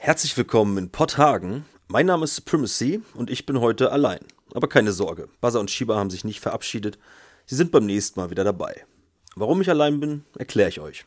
Herzlich 0.00 0.36
willkommen 0.36 0.78
in 0.78 0.90
Potthagen. 0.90 1.64
Mein 1.88 2.06
Name 2.06 2.24
ist 2.24 2.36
Supremacy 2.36 3.02
und 3.14 3.30
ich 3.30 3.46
bin 3.46 3.60
heute 3.60 3.90
allein. 3.90 4.20
Aber 4.54 4.68
keine 4.68 4.92
Sorge, 4.92 5.28
Buzzer 5.40 5.58
und 5.58 5.72
Shiba 5.72 5.96
haben 5.96 6.08
sich 6.08 6.24
nicht 6.24 6.38
verabschiedet. 6.38 6.98
Sie 7.46 7.56
sind 7.56 7.72
beim 7.72 7.84
nächsten 7.84 8.18
Mal 8.18 8.30
wieder 8.30 8.44
dabei. 8.44 8.86
Warum 9.34 9.60
ich 9.60 9.68
allein 9.68 9.98
bin, 9.98 10.24
erkläre 10.38 10.68
ich 10.68 10.80
euch. 10.80 11.04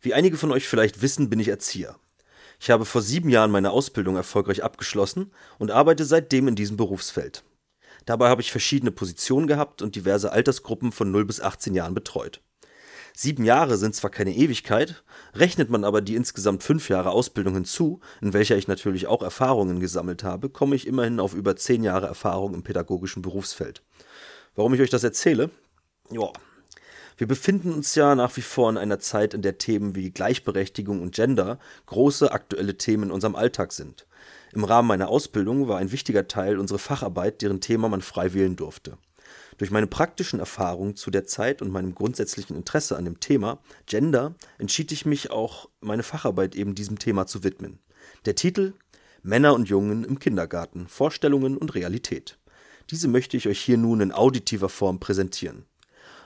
Wie 0.00 0.14
einige 0.14 0.36
von 0.36 0.52
euch 0.52 0.68
vielleicht 0.68 1.02
wissen, 1.02 1.28
bin 1.28 1.40
ich 1.40 1.48
Erzieher. 1.48 1.96
Ich 2.60 2.70
habe 2.70 2.84
vor 2.84 3.02
sieben 3.02 3.28
Jahren 3.28 3.50
meine 3.50 3.72
Ausbildung 3.72 4.14
erfolgreich 4.14 4.62
abgeschlossen 4.62 5.32
und 5.58 5.72
arbeite 5.72 6.04
seitdem 6.04 6.46
in 6.46 6.54
diesem 6.54 6.76
Berufsfeld. 6.76 7.42
Dabei 8.06 8.28
habe 8.28 8.42
ich 8.42 8.52
verschiedene 8.52 8.92
Positionen 8.92 9.48
gehabt 9.48 9.82
und 9.82 9.96
diverse 9.96 10.30
Altersgruppen 10.30 10.92
von 10.92 11.10
0 11.10 11.24
bis 11.24 11.40
18 11.40 11.74
Jahren 11.74 11.94
betreut. 11.94 12.40
Sieben 13.14 13.44
Jahre 13.44 13.76
sind 13.76 13.94
zwar 13.94 14.10
keine 14.10 14.34
Ewigkeit, 14.34 15.02
rechnet 15.34 15.70
man 15.70 15.84
aber 15.84 16.00
die 16.00 16.14
insgesamt 16.14 16.62
fünf 16.62 16.88
Jahre 16.88 17.10
Ausbildung 17.10 17.54
hinzu, 17.54 18.00
in 18.20 18.32
welcher 18.32 18.56
ich 18.56 18.68
natürlich 18.68 19.06
auch 19.06 19.22
Erfahrungen 19.22 19.80
gesammelt 19.80 20.24
habe, 20.24 20.48
komme 20.48 20.76
ich 20.76 20.86
immerhin 20.86 21.20
auf 21.20 21.34
über 21.34 21.56
zehn 21.56 21.84
Jahre 21.84 22.06
Erfahrung 22.06 22.54
im 22.54 22.62
pädagogischen 22.62 23.22
Berufsfeld. 23.22 23.82
Warum 24.54 24.74
ich 24.74 24.80
euch 24.80 24.90
das 24.90 25.04
erzähle? 25.04 25.50
Ja, 26.10 26.32
wir 27.16 27.26
befinden 27.28 27.72
uns 27.72 27.94
ja 27.94 28.14
nach 28.14 28.36
wie 28.36 28.42
vor 28.42 28.70
in 28.70 28.78
einer 28.78 28.98
Zeit, 28.98 29.34
in 29.34 29.42
der 29.42 29.58
Themen 29.58 29.94
wie 29.94 30.10
Gleichberechtigung 30.10 31.00
und 31.00 31.14
Gender 31.14 31.58
große 31.86 32.32
aktuelle 32.32 32.76
Themen 32.76 33.04
in 33.04 33.10
unserem 33.12 33.36
Alltag 33.36 33.72
sind. 33.72 34.06
Im 34.52 34.64
Rahmen 34.64 34.88
meiner 34.88 35.08
Ausbildung 35.08 35.68
war 35.68 35.78
ein 35.78 35.92
wichtiger 35.92 36.26
Teil 36.28 36.58
unsere 36.58 36.78
Facharbeit, 36.78 37.42
deren 37.42 37.60
Thema 37.60 37.88
man 37.88 38.02
frei 38.02 38.34
wählen 38.34 38.56
durfte. 38.56 38.98
Durch 39.62 39.70
meine 39.70 39.86
praktischen 39.86 40.40
Erfahrungen 40.40 40.96
zu 40.96 41.12
der 41.12 41.24
Zeit 41.24 41.62
und 41.62 41.70
meinem 41.70 41.94
grundsätzlichen 41.94 42.56
Interesse 42.56 42.96
an 42.96 43.04
dem 43.04 43.20
Thema 43.20 43.60
Gender 43.86 44.34
entschied 44.58 44.90
ich 44.90 45.06
mich 45.06 45.30
auch, 45.30 45.68
meine 45.80 46.02
Facharbeit 46.02 46.56
eben 46.56 46.74
diesem 46.74 46.98
Thema 46.98 47.28
zu 47.28 47.44
widmen. 47.44 47.78
Der 48.24 48.34
Titel 48.34 48.72
Männer 49.22 49.54
und 49.54 49.68
Jungen 49.68 50.02
im 50.02 50.18
Kindergarten, 50.18 50.88
Vorstellungen 50.88 51.56
und 51.56 51.76
Realität. 51.76 52.40
Diese 52.90 53.06
möchte 53.06 53.36
ich 53.36 53.46
euch 53.46 53.60
hier 53.60 53.76
nun 53.76 54.00
in 54.00 54.10
auditiver 54.10 54.68
Form 54.68 54.98
präsentieren. 54.98 55.64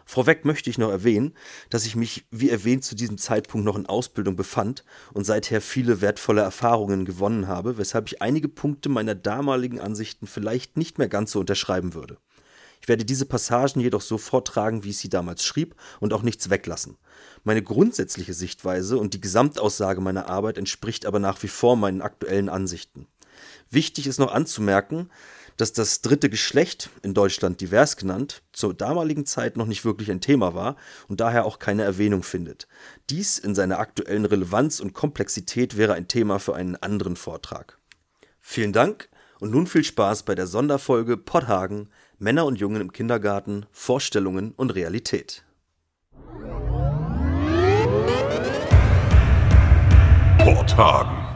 Vorweg 0.07 0.47
möchte 0.47 0.71
ich 0.71 0.79
noch 0.79 0.91
erwähnen, 0.91 1.35
dass 1.69 1.85
ich 1.85 1.95
mich, 1.95 2.25
wie 2.31 2.49
erwähnt, 2.49 2.85
zu 2.85 2.95
diesem 2.95 3.19
Zeitpunkt 3.19 3.67
noch 3.67 3.77
in 3.77 3.85
Ausbildung 3.85 4.37
befand 4.37 4.83
und 5.13 5.27
seither 5.27 5.61
viele 5.61 6.01
wertvolle 6.01 6.41
Erfahrungen 6.41 7.05
gewonnen 7.05 7.49
habe, 7.49 7.77
weshalb 7.77 8.07
ich 8.07 8.23
einige 8.23 8.49
Punkte 8.49 8.89
meiner 8.89 9.15
damaligen 9.15 9.79
Ansichten 9.79 10.27
vielleicht 10.27 10.79
nicht 10.79 10.97
mehr 10.97 11.11
ganz 11.11 11.33
so 11.33 11.41
unterschreiben 11.41 11.93
würde. 11.93 12.17
Ich 12.87 12.89
werde 12.89 13.05
diese 13.05 13.27
Passagen 13.27 13.81
jedoch 13.81 14.01
so 14.01 14.17
vortragen, 14.17 14.85
wie 14.85 14.91
ich 14.91 14.99
sie 14.99 15.09
damals 15.09 15.43
schrieb 15.43 15.75
und 15.99 16.13
auch 16.13 16.23
nichts 16.23 16.51
weglassen. 16.51 16.99
Meine 17.43 17.61
grundsätzliche 17.61 18.33
Sichtweise 18.33 18.97
und 18.97 19.13
die 19.13 19.21
Gesamtaussage 19.21 20.01
meiner 20.01 20.29
Arbeit 20.29 20.57
entspricht 20.57 21.05
aber 21.05 21.19
nach 21.19 21.43
wie 21.43 21.49
vor 21.49 21.75
meinen 21.75 22.01
aktuellen 22.01 22.49
Ansichten. 22.49 23.09
Wichtig 23.71 24.07
ist 24.07 24.21
noch 24.21 24.33
anzumerken, 24.33 25.11
dass 25.57 25.73
das 25.73 26.01
dritte 26.01 26.31
Geschlecht, 26.31 26.91
in 27.03 27.13
Deutschland 27.13 27.61
divers 27.61 27.97
genannt, 27.97 28.43
zur 28.53 28.73
damaligen 28.73 29.27
Zeit 29.27 29.57
noch 29.57 29.67
nicht 29.67 29.85
wirklich 29.85 30.09
ein 30.13 30.21
Thema 30.21 30.55
war 30.55 30.77
und 31.09 31.19
daher 31.19 31.45
auch 31.45 31.59
keine 31.59 31.83
Erwähnung 31.83 32.23
findet. 32.23 32.69
Dies 33.11 33.37
in 33.37 33.57
seiner 33.57 33.81
aktuellen 33.81 34.27
Relevanz 34.27 34.79
und 34.79 34.95
Komplexität 34.95 35.77
wäre 35.77 35.95
ein 35.95 36.07
Thema 36.07 36.39
für 36.39 36.55
einen 36.55 36.77
anderen 36.77 37.17
Vortrag. 37.17 37.81
Vielen 38.41 38.73
Dank 38.73 39.09
und 39.41 39.51
nun 39.51 39.67
viel 39.67 39.83
Spaß 39.83 40.23
bei 40.23 40.37
der 40.37 40.47
Sonderfolge 40.47 41.17
Potthagen 41.17 41.89
Männer 42.19 42.47
und 42.47 42.59
Jungen 42.59 42.81
im 42.81 42.93
Kindergarten, 42.93 43.67
Vorstellungen 43.71 44.53
und 44.53 44.75
Realität. 44.75 45.45
Porthagen. 50.39 51.27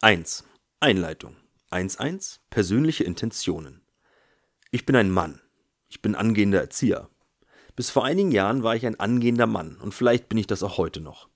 Eins 0.00 0.44
Einleitung 0.80 1.36
1.1 1.70 2.38
Persönliche 2.48 3.04
Intentionen 3.04 3.82
Ich 4.70 4.86
bin 4.86 4.96
ein 4.96 5.10
Mann. 5.10 5.42
Ich 5.88 6.00
bin 6.00 6.14
angehender 6.14 6.62
Erzieher. 6.62 7.10
Bis 7.76 7.90
vor 7.90 8.06
einigen 8.06 8.30
Jahren 8.30 8.62
war 8.62 8.76
ich 8.76 8.86
ein 8.86 8.98
angehender 8.98 9.46
Mann 9.46 9.76
und 9.76 9.92
vielleicht 9.92 10.30
bin 10.30 10.38
ich 10.38 10.46
das 10.46 10.62
auch 10.62 10.78
heute 10.78 11.02
noch. 11.02 11.28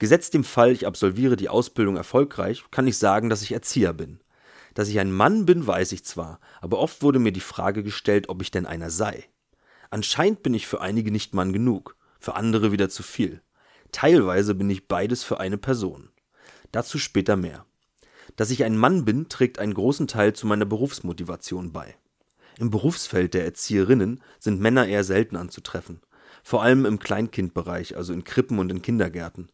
Gesetzt 0.00 0.32
dem 0.32 0.44
Fall, 0.44 0.72
ich 0.72 0.86
absolviere 0.86 1.36
die 1.36 1.50
Ausbildung 1.50 1.98
erfolgreich, 1.98 2.64
kann 2.70 2.86
ich 2.86 2.96
sagen, 2.96 3.28
dass 3.28 3.42
ich 3.42 3.52
Erzieher 3.52 3.92
bin. 3.92 4.18
Dass 4.72 4.88
ich 4.88 4.98
ein 4.98 5.12
Mann 5.12 5.44
bin, 5.44 5.66
weiß 5.66 5.92
ich 5.92 6.04
zwar, 6.06 6.40
aber 6.62 6.78
oft 6.78 7.02
wurde 7.02 7.18
mir 7.18 7.32
die 7.32 7.40
Frage 7.40 7.82
gestellt, 7.82 8.30
ob 8.30 8.40
ich 8.40 8.50
denn 8.50 8.64
einer 8.64 8.88
sei. 8.88 9.26
Anscheinend 9.90 10.42
bin 10.42 10.54
ich 10.54 10.66
für 10.66 10.80
einige 10.80 11.10
nicht 11.10 11.34
Mann 11.34 11.52
genug, 11.52 11.96
für 12.18 12.34
andere 12.34 12.72
wieder 12.72 12.88
zu 12.88 13.02
viel. 13.02 13.42
Teilweise 13.92 14.54
bin 14.54 14.70
ich 14.70 14.88
beides 14.88 15.22
für 15.22 15.38
eine 15.38 15.58
Person. 15.58 16.08
Dazu 16.72 16.98
später 16.98 17.36
mehr. 17.36 17.66
Dass 18.36 18.50
ich 18.50 18.64
ein 18.64 18.78
Mann 18.78 19.04
bin, 19.04 19.28
trägt 19.28 19.58
einen 19.58 19.74
großen 19.74 20.06
Teil 20.06 20.32
zu 20.32 20.46
meiner 20.46 20.64
Berufsmotivation 20.64 21.72
bei. 21.72 21.94
Im 22.58 22.70
Berufsfeld 22.70 23.34
der 23.34 23.44
Erzieherinnen 23.44 24.22
sind 24.38 24.60
Männer 24.60 24.86
eher 24.86 25.04
selten 25.04 25.36
anzutreffen. 25.36 26.00
Vor 26.42 26.62
allem 26.62 26.86
im 26.86 26.98
Kleinkindbereich, 26.98 27.98
also 27.98 28.14
in 28.14 28.24
Krippen 28.24 28.58
und 28.58 28.70
in 28.70 28.80
Kindergärten. 28.80 29.50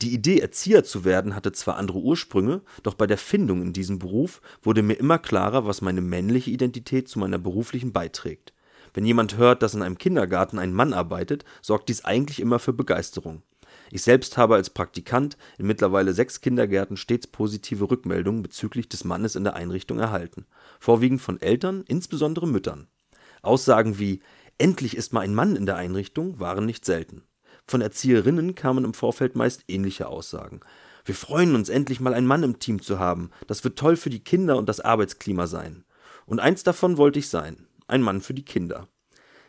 Die 0.00 0.14
Idee, 0.14 0.38
Erzieher 0.38 0.84
zu 0.84 1.04
werden, 1.04 1.34
hatte 1.34 1.50
zwar 1.50 1.76
andere 1.76 1.98
Ursprünge, 1.98 2.62
doch 2.84 2.94
bei 2.94 3.08
der 3.08 3.18
Findung 3.18 3.62
in 3.62 3.72
diesem 3.72 3.98
Beruf 3.98 4.40
wurde 4.62 4.82
mir 4.82 4.94
immer 4.94 5.18
klarer, 5.18 5.66
was 5.66 5.80
meine 5.80 6.00
männliche 6.00 6.52
Identität 6.52 7.08
zu 7.08 7.18
meiner 7.18 7.38
beruflichen 7.38 7.92
beiträgt. 7.92 8.52
Wenn 8.94 9.04
jemand 9.04 9.36
hört, 9.36 9.62
dass 9.62 9.74
in 9.74 9.82
einem 9.82 9.98
Kindergarten 9.98 10.58
ein 10.58 10.72
Mann 10.72 10.92
arbeitet, 10.92 11.44
sorgt 11.62 11.88
dies 11.88 12.04
eigentlich 12.04 12.38
immer 12.38 12.60
für 12.60 12.72
Begeisterung. 12.72 13.42
Ich 13.90 14.02
selbst 14.02 14.36
habe 14.36 14.54
als 14.54 14.70
Praktikant 14.70 15.36
in 15.58 15.66
mittlerweile 15.66 16.12
sechs 16.12 16.40
Kindergärten 16.40 16.96
stets 16.96 17.26
positive 17.26 17.90
Rückmeldungen 17.90 18.42
bezüglich 18.42 18.88
des 18.88 19.04
Mannes 19.04 19.34
in 19.34 19.44
der 19.44 19.54
Einrichtung 19.54 19.98
erhalten, 19.98 20.46
vorwiegend 20.78 21.20
von 21.20 21.40
Eltern, 21.40 21.84
insbesondere 21.88 22.46
Müttern. 22.46 22.86
Aussagen 23.42 23.98
wie 23.98 24.20
Endlich 24.58 24.96
ist 24.96 25.12
mal 25.12 25.20
ein 25.20 25.34
Mann 25.34 25.56
in 25.56 25.66
der 25.66 25.76
Einrichtung 25.76 26.40
waren 26.40 26.66
nicht 26.66 26.84
selten. 26.84 27.22
Von 27.68 27.82
Erzieherinnen 27.82 28.54
kamen 28.54 28.86
im 28.86 28.94
Vorfeld 28.94 29.36
meist 29.36 29.64
ähnliche 29.68 30.08
Aussagen. 30.08 30.60
Wir 31.04 31.14
freuen 31.14 31.54
uns 31.54 31.68
endlich 31.68 32.00
mal 32.00 32.14
einen 32.14 32.26
Mann 32.26 32.42
im 32.42 32.58
Team 32.58 32.80
zu 32.80 32.98
haben. 32.98 33.30
Das 33.46 33.62
wird 33.62 33.78
toll 33.78 33.96
für 33.96 34.08
die 34.08 34.24
Kinder 34.24 34.56
und 34.56 34.70
das 34.70 34.80
Arbeitsklima 34.80 35.46
sein. 35.46 35.84
Und 36.24 36.40
eins 36.40 36.62
davon 36.62 36.96
wollte 36.96 37.18
ich 37.18 37.28
sein. 37.28 37.66
Ein 37.86 38.00
Mann 38.00 38.22
für 38.22 38.32
die 38.32 38.44
Kinder. 38.44 38.88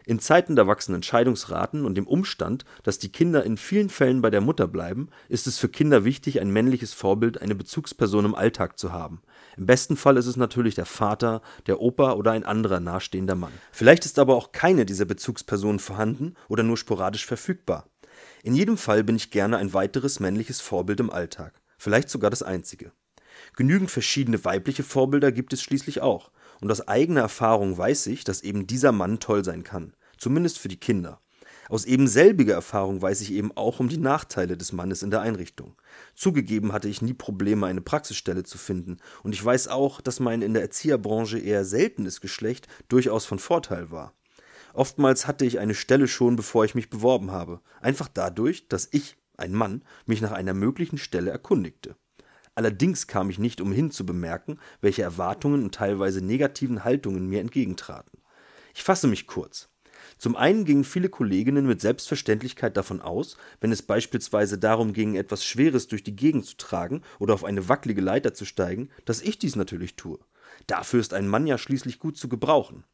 In 0.05 0.19
Zeiten 0.19 0.57
der 0.57 0.67
wachsenden 0.67 1.01
Scheidungsraten 1.01 1.85
und 1.85 1.95
dem 1.95 2.07
Umstand, 2.07 2.65
dass 2.83 2.99
die 2.99 3.11
Kinder 3.11 3.45
in 3.45 3.55
vielen 3.55 3.89
Fällen 3.89 4.21
bei 4.21 4.29
der 4.29 4.41
Mutter 4.41 4.67
bleiben, 4.67 5.07
ist 5.29 5.47
es 5.47 5.57
für 5.57 5.69
Kinder 5.69 6.03
wichtig, 6.03 6.41
ein 6.41 6.51
männliches 6.51 6.93
Vorbild, 6.93 7.41
eine 7.41 7.55
Bezugsperson 7.55 8.25
im 8.25 8.35
Alltag 8.35 8.77
zu 8.77 8.91
haben. 8.91 9.21
Im 9.55 9.65
besten 9.65 9.95
Fall 9.95 10.17
ist 10.17 10.25
es 10.25 10.35
natürlich 10.35 10.75
der 10.75 10.87
Vater, 10.87 11.41
der 11.67 11.79
Opa 11.79 12.13
oder 12.13 12.31
ein 12.31 12.43
anderer 12.43 12.81
nahestehender 12.81 13.35
Mann. 13.35 13.53
Vielleicht 13.71 14.03
ist 14.03 14.19
aber 14.19 14.35
auch 14.35 14.51
keine 14.51 14.85
dieser 14.85 15.05
Bezugspersonen 15.05 15.79
vorhanden 15.79 16.33
oder 16.49 16.63
nur 16.63 16.75
sporadisch 16.75 17.25
verfügbar. 17.25 17.85
In 18.41 18.55
jedem 18.55 18.77
Fall 18.77 19.03
bin 19.03 19.17
ich 19.17 19.31
gerne 19.31 19.57
ein 19.57 19.73
weiteres 19.73 20.19
männliches 20.19 20.61
Vorbild 20.61 21.01
im 21.01 21.09
Alltag, 21.09 21.61
vielleicht 21.77 22.09
sogar 22.09 22.29
das 22.29 22.41
einzige. 22.41 22.91
Genügend 23.55 23.91
verschiedene 23.91 24.43
weibliche 24.45 24.83
Vorbilder 24.83 25.31
gibt 25.31 25.51
es 25.51 25.61
schließlich 25.61 26.01
auch, 26.01 26.31
und 26.61 26.71
aus 26.71 26.87
eigener 26.87 27.21
Erfahrung 27.21 27.77
weiß 27.77 28.07
ich, 28.07 28.23
dass 28.23 28.41
eben 28.41 28.67
dieser 28.67 28.91
Mann 28.91 29.19
toll 29.19 29.43
sein 29.43 29.63
kann, 29.63 29.93
zumindest 30.17 30.59
für 30.59 30.69
die 30.69 30.79
Kinder. 30.79 31.21
Aus 31.67 31.85
eben 31.85 32.07
selbiger 32.07 32.53
Erfahrung 32.55 33.01
weiß 33.01 33.21
ich 33.21 33.31
eben 33.31 33.55
auch 33.55 33.79
um 33.79 33.89
die 33.89 33.99
Nachteile 33.99 34.57
des 34.57 34.71
Mannes 34.71 35.03
in 35.03 35.11
der 35.11 35.21
Einrichtung. 35.21 35.75
Zugegeben 36.15 36.73
hatte 36.73 36.87
ich 36.87 37.01
nie 37.01 37.13
Probleme, 37.13 37.67
eine 37.67 37.81
Praxisstelle 37.81 38.43
zu 38.43 38.57
finden, 38.57 38.97
und 39.21 39.33
ich 39.33 39.43
weiß 39.43 39.67
auch, 39.67 40.01
dass 40.01 40.19
mein 40.19 40.41
in 40.41 40.53
der 40.53 40.63
Erzieherbranche 40.63 41.37
eher 41.37 41.65
seltenes 41.65 42.21
Geschlecht 42.21 42.67
durchaus 42.87 43.25
von 43.25 43.37
Vorteil 43.37 43.91
war. 43.91 44.13
Oftmals 44.79 45.27
hatte 45.27 45.43
ich 45.43 45.59
eine 45.59 45.75
Stelle 45.75 46.07
schon, 46.07 46.37
bevor 46.37 46.63
ich 46.63 46.73
mich 46.73 46.89
beworben 46.89 47.31
habe, 47.31 47.59
einfach 47.81 48.07
dadurch, 48.07 48.69
dass 48.69 48.87
ich, 48.93 49.17
ein 49.35 49.51
Mann, 49.51 49.83
mich 50.05 50.21
nach 50.21 50.31
einer 50.31 50.53
möglichen 50.53 50.97
Stelle 50.97 51.31
erkundigte. 51.31 51.97
Allerdings 52.55 53.05
kam 53.05 53.29
ich 53.29 53.39
nicht 53.39 53.59
umhin 53.59 53.91
zu 53.91 54.05
bemerken, 54.05 54.57
welche 54.79 55.01
Erwartungen 55.01 55.63
und 55.63 55.75
teilweise 55.75 56.21
negativen 56.21 56.85
Haltungen 56.85 57.27
mir 57.27 57.41
entgegentraten. 57.41 58.21
Ich 58.73 58.83
fasse 58.83 59.07
mich 59.07 59.27
kurz. 59.27 59.67
Zum 60.17 60.37
einen 60.37 60.63
gingen 60.63 60.85
viele 60.85 61.09
Kolleginnen 61.09 61.67
mit 61.67 61.81
Selbstverständlichkeit 61.81 62.77
davon 62.77 63.01
aus, 63.01 63.35
wenn 63.59 63.73
es 63.73 63.81
beispielsweise 63.81 64.57
darum 64.57 64.93
ging, 64.93 65.15
etwas 65.15 65.43
Schweres 65.43 65.89
durch 65.89 66.05
die 66.05 66.15
Gegend 66.15 66.45
zu 66.45 66.55
tragen 66.55 67.01
oder 67.19 67.33
auf 67.33 67.43
eine 67.43 67.67
wackelige 67.67 67.99
Leiter 67.99 68.33
zu 68.33 68.45
steigen, 68.45 68.87
dass 69.03 69.19
ich 69.19 69.39
dies 69.39 69.57
natürlich 69.57 69.97
tue. 69.97 70.19
Dafür 70.67 71.01
ist 71.01 71.13
ein 71.13 71.27
Mann 71.27 71.47
ja 71.47 71.57
schließlich 71.57 71.99
gut 71.99 72.15
zu 72.15 72.29
gebrauchen. 72.29 72.85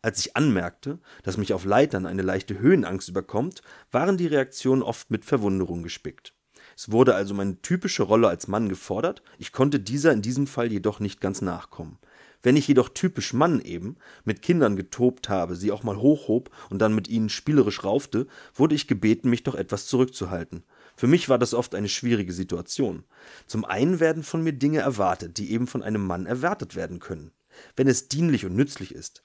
Als 0.00 0.20
ich 0.20 0.36
anmerkte, 0.36 1.00
dass 1.24 1.36
mich 1.36 1.52
auf 1.52 1.64
Leitern 1.64 2.06
eine 2.06 2.22
leichte 2.22 2.58
Höhenangst 2.58 3.08
überkommt, 3.08 3.62
waren 3.90 4.16
die 4.16 4.28
Reaktionen 4.28 4.82
oft 4.82 5.10
mit 5.10 5.24
Verwunderung 5.24 5.82
gespickt. 5.82 6.34
Es 6.76 6.92
wurde 6.92 7.16
also 7.16 7.34
meine 7.34 7.60
typische 7.60 8.04
Rolle 8.04 8.28
als 8.28 8.46
Mann 8.46 8.68
gefordert, 8.68 9.22
ich 9.38 9.50
konnte 9.50 9.80
dieser 9.80 10.12
in 10.12 10.22
diesem 10.22 10.46
Fall 10.46 10.70
jedoch 10.70 11.00
nicht 11.00 11.20
ganz 11.20 11.42
nachkommen. 11.42 11.98
Wenn 12.40 12.56
ich 12.56 12.68
jedoch 12.68 12.90
typisch 12.90 13.32
Mann 13.32 13.60
eben 13.60 13.96
mit 14.24 14.42
Kindern 14.42 14.76
getobt 14.76 15.28
habe, 15.28 15.56
sie 15.56 15.72
auch 15.72 15.82
mal 15.82 15.96
hochhob 15.96 16.50
und 16.70 16.78
dann 16.78 16.94
mit 16.94 17.08
ihnen 17.08 17.30
spielerisch 17.30 17.82
raufte, 17.82 18.28
wurde 18.54 18.76
ich 18.76 18.86
gebeten, 18.86 19.28
mich 19.28 19.42
doch 19.42 19.56
etwas 19.56 19.86
zurückzuhalten. 19.86 20.62
Für 20.94 21.08
mich 21.08 21.28
war 21.28 21.38
das 21.38 21.52
oft 21.52 21.74
eine 21.74 21.88
schwierige 21.88 22.32
Situation. 22.32 23.02
Zum 23.46 23.64
einen 23.64 23.98
werden 23.98 24.22
von 24.22 24.42
mir 24.44 24.52
Dinge 24.52 24.78
erwartet, 24.78 25.38
die 25.38 25.50
eben 25.50 25.66
von 25.66 25.82
einem 25.82 26.06
Mann 26.06 26.26
erwartet 26.26 26.76
werden 26.76 27.00
können, 27.00 27.32
wenn 27.74 27.88
es 27.88 28.06
dienlich 28.06 28.46
und 28.46 28.54
nützlich 28.54 28.94
ist. 28.94 29.24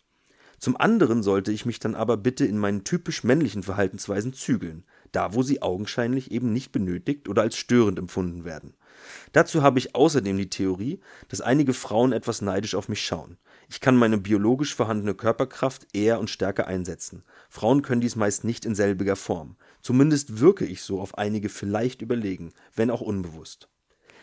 Zum 0.64 0.78
anderen 0.78 1.24
sollte 1.24 1.52
ich 1.52 1.66
mich 1.66 1.80
dann 1.80 1.94
aber 1.94 2.16
bitte 2.16 2.46
in 2.46 2.58
meinen 2.58 2.86
typisch 2.86 3.26
männlichen 3.26 3.64
Verhaltensweisen 3.64 4.32
zügeln, 4.32 4.86
da 5.12 5.34
wo 5.34 5.44
sie 5.44 5.62
augenscheinlich 5.62 6.32
eben 6.32 6.54
nicht 6.54 6.72
benötigt 6.72 7.28
oder 7.28 7.42
als 7.42 7.58
störend 7.58 8.00
empfunden 8.00 8.46
werden. 8.46 8.74
Dazu 9.34 9.62
habe 9.62 9.78
ich 9.80 9.94
außerdem 9.94 10.38
die 10.38 10.50
Theorie, 10.50 11.02
dass 11.28 11.42
einige 11.42 11.74
Frauen 11.74 12.14
etwas 12.14 12.42
neidisch 12.42 12.76
auf 12.76 12.88
mich 12.88 13.06
schauen. 13.06 13.38
Ich 13.68 13.82
kann 13.82 13.98
meine 13.98 14.18
biologisch 14.18 14.74
vorhandene 14.74 15.16
Körperkraft 15.16 15.86
eher 15.92 16.18
und 16.22 16.30
stärker 16.30 16.66
einsetzen. 16.66 17.24
Frauen 17.50 17.82
können 17.82 18.00
dies 18.00 18.16
meist 18.16 18.46
nicht 18.46 18.64
in 18.64 18.74
selbiger 18.74 19.18
Form. 19.18 19.58
Zumindest 19.82 20.40
wirke 20.40 20.64
ich 20.64 20.82
so 20.82 21.02
auf 21.02 21.18
einige 21.18 21.50
vielleicht 21.50 22.02
überlegen, 22.02 22.54
wenn 22.74 22.90
auch 22.90 23.02
unbewusst. 23.02 23.68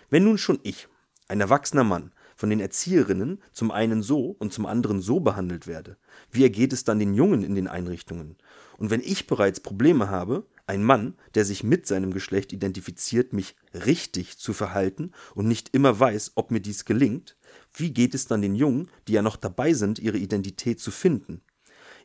Wenn 0.08 0.24
nun 0.24 0.38
schon 0.38 0.58
ich, 0.62 0.88
ein 1.28 1.42
erwachsener 1.42 1.84
Mann, 1.84 2.12
von 2.40 2.48
den 2.48 2.60
Erzieherinnen 2.60 3.42
zum 3.52 3.70
einen 3.70 4.02
so 4.02 4.34
und 4.38 4.50
zum 4.50 4.64
anderen 4.64 5.02
so 5.02 5.20
behandelt 5.20 5.66
werde, 5.66 5.98
wie 6.32 6.42
ergeht 6.42 6.72
es 6.72 6.84
dann 6.84 6.98
den 6.98 7.12
Jungen 7.12 7.42
in 7.42 7.54
den 7.54 7.68
Einrichtungen? 7.68 8.36
Und 8.78 8.88
wenn 8.88 9.02
ich 9.02 9.26
bereits 9.26 9.60
Probleme 9.60 10.08
habe, 10.08 10.46
ein 10.66 10.82
Mann, 10.82 11.16
der 11.34 11.44
sich 11.44 11.64
mit 11.64 11.86
seinem 11.86 12.14
Geschlecht 12.14 12.54
identifiziert, 12.54 13.34
mich 13.34 13.56
richtig 13.74 14.38
zu 14.38 14.54
verhalten 14.54 15.12
und 15.34 15.48
nicht 15.48 15.74
immer 15.74 16.00
weiß, 16.00 16.32
ob 16.36 16.50
mir 16.50 16.60
dies 16.60 16.86
gelingt, 16.86 17.36
wie 17.74 17.92
geht 17.92 18.14
es 18.14 18.26
dann 18.26 18.40
den 18.40 18.54
Jungen, 18.54 18.88
die 19.06 19.12
ja 19.12 19.20
noch 19.20 19.36
dabei 19.36 19.74
sind, 19.74 19.98
ihre 19.98 20.16
Identität 20.16 20.80
zu 20.80 20.90
finden? 20.90 21.42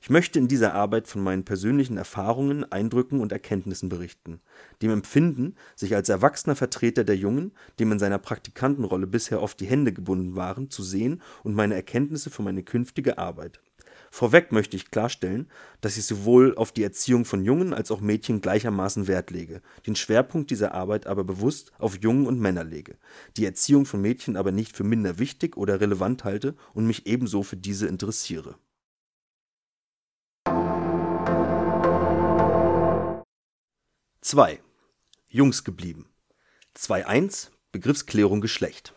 Ich 0.05 0.11
möchte 0.11 0.37
in 0.37 0.47
dieser 0.47 0.75
Arbeit 0.75 1.07
von 1.07 1.23
meinen 1.23 1.45
persönlichen 1.45 1.97
Erfahrungen, 1.97 2.71
Eindrücken 2.71 3.21
und 3.21 3.31
Erkenntnissen 3.31 3.89
berichten, 3.89 4.39
dem 4.83 4.91
Empfinden, 4.91 5.55
sich 5.75 5.95
als 5.95 6.09
erwachsener 6.09 6.55
Vertreter 6.55 7.03
der 7.03 7.17
Jungen, 7.17 7.53
dem 7.79 7.91
in 7.91 7.97
seiner 7.97 8.19
Praktikantenrolle 8.19 9.07
bisher 9.07 9.41
oft 9.41 9.59
die 9.59 9.65
Hände 9.65 9.93
gebunden 9.93 10.35
waren, 10.35 10.69
zu 10.69 10.83
sehen 10.83 11.23
und 11.41 11.55
meine 11.55 11.73
Erkenntnisse 11.73 12.29
für 12.29 12.43
meine 12.43 12.61
künftige 12.61 13.17
Arbeit. 13.17 13.59
Vorweg 14.11 14.51
möchte 14.51 14.77
ich 14.77 14.91
klarstellen, 14.91 15.49
dass 15.81 15.97
ich 15.97 16.05
sowohl 16.05 16.53
auf 16.55 16.71
die 16.71 16.83
Erziehung 16.83 17.25
von 17.25 17.43
Jungen 17.43 17.73
als 17.73 17.89
auch 17.89 17.99
Mädchen 17.99 18.41
gleichermaßen 18.41 19.07
Wert 19.07 19.31
lege, 19.31 19.63
den 19.87 19.95
Schwerpunkt 19.95 20.51
dieser 20.51 20.75
Arbeit 20.75 21.07
aber 21.07 21.23
bewusst 21.23 21.71
auf 21.79 21.97
Jungen 22.03 22.27
und 22.27 22.39
Männer 22.39 22.63
lege, 22.63 22.95
die 23.37 23.45
Erziehung 23.45 23.87
von 23.87 24.01
Mädchen 24.01 24.37
aber 24.37 24.51
nicht 24.51 24.77
für 24.77 24.83
minder 24.83 25.17
wichtig 25.17 25.57
oder 25.57 25.81
relevant 25.81 26.25
halte 26.25 26.53
und 26.75 26.85
mich 26.85 27.07
ebenso 27.07 27.41
für 27.41 27.57
diese 27.57 27.87
interessiere. 27.87 28.55
Zwei 34.25 34.59
Jungs 35.27 35.63
geblieben. 35.63 36.09
2.1 36.75 37.49
Begriffsklärung 37.71 38.41
Geschlecht. 38.41 38.95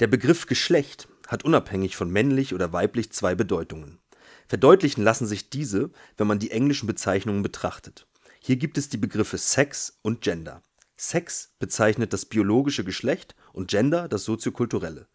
Der 0.00 0.08
Begriff 0.08 0.46
Geschlecht 0.46 1.06
hat 1.28 1.44
unabhängig 1.44 1.94
von 1.94 2.10
männlich 2.10 2.52
oder 2.52 2.72
weiblich 2.72 3.12
zwei 3.12 3.36
Bedeutungen. 3.36 4.00
Verdeutlichen 4.48 5.04
lassen 5.04 5.28
sich 5.28 5.48
diese, 5.48 5.92
wenn 6.16 6.26
man 6.26 6.40
die 6.40 6.50
englischen 6.50 6.88
Bezeichnungen 6.88 7.44
betrachtet. 7.44 8.08
Hier 8.40 8.56
gibt 8.56 8.78
es 8.78 8.88
die 8.88 8.96
Begriffe 8.96 9.38
Sex 9.38 10.00
und 10.02 10.22
Gender. 10.22 10.60
Sex 10.96 11.54
bezeichnet 11.60 12.12
das 12.12 12.24
biologische 12.24 12.82
Geschlecht 12.82 13.36
und 13.52 13.68
Gender 13.70 14.08
das 14.08 14.24
soziokulturelle. 14.24 15.06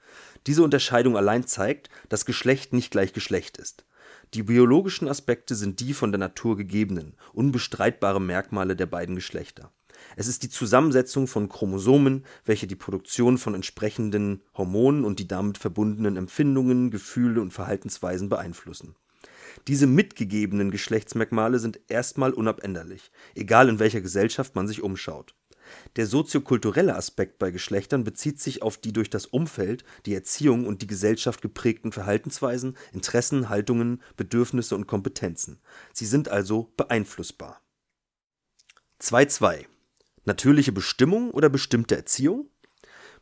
Diese 0.46 0.64
Unterscheidung 0.64 1.18
allein 1.18 1.46
zeigt, 1.46 1.90
dass 2.08 2.26
Geschlecht 2.26 2.72
nicht 2.72 2.92
gleich 2.92 3.12
Geschlecht 3.12 3.58
ist. 3.58 3.84
Die 4.34 4.44
biologischen 4.44 5.08
Aspekte 5.08 5.56
sind 5.56 5.80
die 5.80 5.94
von 5.94 6.12
der 6.12 6.20
Natur 6.20 6.58
gegebenen, 6.58 7.16
unbestreitbare 7.34 8.22
Merkmale 8.22 8.76
der 8.76 8.86
beiden 8.86 9.16
Geschlechter. 9.16 9.72
Es 10.16 10.28
ist 10.28 10.44
die 10.44 10.50
Zusammensetzung 10.50 11.28
von 11.28 11.50
Chromosomen, 11.50 12.26
welche 12.46 12.68
die 12.68 12.76
Produktion 12.76 13.38
von 13.38 13.56
entsprechenden 13.56 14.44
Hormonen 14.56 15.06
und 15.06 15.20
die 15.20 15.28
damit 15.28 15.58
verbundenen 15.58 16.18
Empfindungen, 16.18 16.92
Gefühle 16.92 17.42
und 17.42 17.52
Verhaltensweisen 17.52 18.30
beeinflussen 18.30 18.96
diese 19.68 19.88
mitgegebenen 19.88 20.72
Geschlechtsmerkmale 20.72 21.60
sind 21.60 21.80
erstmal 21.88 22.34
unabänderlich, 22.34 23.12
egal 23.36 23.70
in 23.70 23.80
welcher 23.80 24.02
Gesellschaft 24.02 24.56
man 24.56 24.68
sich 24.68 24.82
umschaut. 24.82 25.36
Der 25.96 26.06
soziokulturelle 26.06 26.96
Aspekt 26.96 27.40
bei 27.40 27.52
Geschlechtern 27.52 28.04
bezieht 28.04 28.40
sich 28.40 28.62
auf 28.62 28.78
die 28.78 28.94
durch 28.94 29.10
das 29.10 29.26
Umfeld, 29.26 29.84
die 30.06 30.14
Erziehung 30.14 30.66
und 30.66 30.82
die 30.82 30.88
Gesellschaft 30.88 31.42
geprägten 31.42 31.92
Verhaltensweisen, 31.92 32.78
Interessen, 32.94 33.50
Haltungen, 33.50 34.02
Bedürfnisse 34.16 34.76
und 34.76 34.88
Kompetenzen. 34.88 35.60
Sie 35.94 36.06
sind 36.06 36.30
also 36.30 36.74
beeinflussbar. 36.78 37.62
2.2 39.02 39.66
Natürliche 40.26 40.72
Bestimmung 40.72 41.32
oder 41.32 41.50
bestimmte 41.50 41.96
Erziehung? 41.96 42.50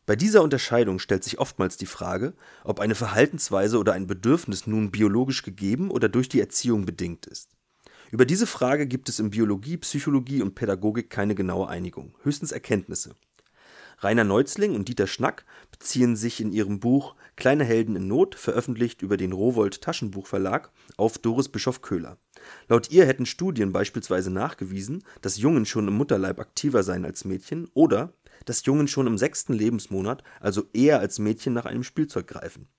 Bei 0.06 0.16
dieser 0.16 0.44
Unterscheidung 0.44 1.00
stellt 1.00 1.24
sich 1.24 1.40
oftmals 1.40 1.78
die 1.78 1.88
Frage, 1.88 2.34
ob 2.64 2.80
eine 2.80 2.96
Verhaltensweise 2.96 3.80
oder 3.80 3.94
ein 3.94 4.08
Bedürfnis 4.08 4.68
nun 4.68 4.92
biologisch 4.92 5.42
gegeben 5.42 5.90
oder 5.90 6.10
durch 6.10 6.30
die 6.30 6.40
Erziehung 6.40 6.86
bedingt 6.86 7.26
ist. 7.26 7.55
Über 8.16 8.26
diese 8.26 8.48
Frage 8.48 8.88
gibt 8.88 9.10
es 9.10 9.20
in 9.20 9.32
Biologie, 9.32 9.76
Psychologie 9.76 10.42
und 10.42 10.56
Pädagogik 10.56 11.10
keine 11.10 11.36
genaue 11.36 11.68
Einigung, 11.68 12.16
höchstens 12.24 12.54
Erkenntnisse. 12.54 13.14
Rainer 13.98 14.24
Neuzling 14.24 14.74
und 14.74 14.88
Dieter 14.88 15.06
Schnack 15.06 15.44
beziehen 15.70 16.16
sich 16.16 16.40
in 16.40 16.54
ihrem 16.54 16.80
Buch 16.80 17.16
Kleine 17.36 17.66
Helden 17.66 17.98
in 17.98 18.08
Not, 18.08 18.36
veröffentlicht 18.36 19.02
über 19.02 19.18
den 19.18 19.34
Rowold 19.34 19.82
Taschenbuchverlag, 19.82 20.72
auf 20.96 21.18
Doris 21.18 21.50
Bischof-Köhler. 21.50 22.18
Laut 22.70 22.90
ihr 22.90 23.06
hätten 23.06 23.26
Studien 23.26 23.74
beispielsweise 23.74 24.32
nachgewiesen, 24.32 25.04
dass 25.22 25.38
Jungen 25.38 25.66
schon 25.66 25.90
im 25.90 25.96
Mutterleib 25.96 26.40
aktiver 26.40 26.84
seien 26.84 27.04
als 27.04 27.26
Mädchen 27.26 27.68
oder 27.74 28.14
dass 28.46 28.64
Jungen 28.66 28.88
schon 28.88 29.08
im 29.08 29.18
sechsten 29.18 29.52
Lebensmonat, 29.52 30.24
also 30.40 30.64
eher 30.72 31.02
als 31.02 31.20
Mädchen, 31.20 31.52
nach 31.52 31.66
einem 31.66 31.84
Spielzeug 31.84 32.28
greifen. 32.28 32.70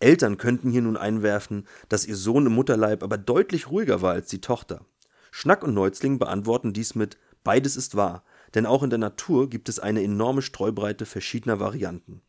Eltern 0.00 0.38
könnten 0.38 0.70
hier 0.70 0.82
nun 0.82 0.96
einwerfen, 0.96 1.66
dass 1.88 2.06
ihr 2.06 2.16
Sohn 2.16 2.46
im 2.46 2.52
Mutterleib 2.52 3.02
aber 3.02 3.18
deutlich 3.18 3.70
ruhiger 3.70 4.00
war 4.00 4.12
als 4.12 4.28
die 4.28 4.40
Tochter. 4.40 4.84
Schnack 5.30 5.64
und 5.64 5.74
Neuzling 5.74 6.18
beantworten 6.18 6.72
dies 6.72 6.94
mit 6.94 7.18
Beides 7.44 7.76
ist 7.76 7.96
wahr, 7.96 8.24
denn 8.54 8.66
auch 8.66 8.82
in 8.82 8.90
der 8.90 8.98
Natur 8.98 9.48
gibt 9.48 9.68
es 9.68 9.78
eine 9.78 10.02
enorme 10.02 10.42
Streubreite 10.42 11.06
verschiedener 11.06 11.60
Varianten. 11.60 12.22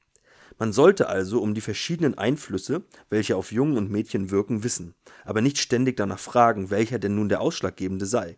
Man 0.57 0.73
sollte 0.73 1.07
also 1.07 1.41
um 1.41 1.53
die 1.53 1.61
verschiedenen 1.61 2.17
Einflüsse, 2.17 2.83
welche 3.09 3.35
auf 3.35 3.51
Jungen 3.51 3.77
und 3.77 3.89
Mädchen 3.89 4.29
wirken, 4.29 4.63
wissen, 4.63 4.93
aber 5.23 5.41
nicht 5.41 5.57
ständig 5.57 5.95
danach 5.97 6.19
fragen, 6.19 6.69
welcher 6.69 6.99
denn 6.99 7.15
nun 7.15 7.29
der 7.29 7.41
ausschlaggebende 7.41 8.05
sei. 8.05 8.37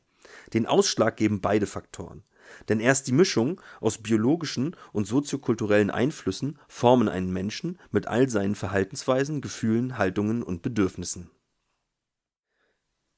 Den 0.54 0.66
Ausschlag 0.68 1.18
geben 1.18 1.42
beide 1.42 1.66
Faktoren. 1.66 2.24
Denn 2.70 2.80
erst 2.80 3.08
die 3.08 3.12
Mischung 3.14 3.62
aus 3.80 3.98
biologischen 3.98 4.76
und 4.92 5.08
soziokulturellen 5.08 5.90
Einflüssen 5.90 6.60
formen 6.68 7.10
einen 7.10 7.32
Menschen 7.32 7.80
mit 7.92 8.08
all 8.08 8.30
seinen 8.30 8.56
Verhaltensweisen, 8.56 9.42
Gefühlen, 9.42 9.98
Haltungen 9.98 10.44
und 10.44 10.62
Bedürfnissen. 10.62 11.30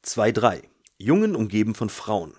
2.3 0.06 0.64
Jungen 0.98 1.36
umgeben 1.36 1.76
von 1.76 1.90
Frauen 1.90 2.34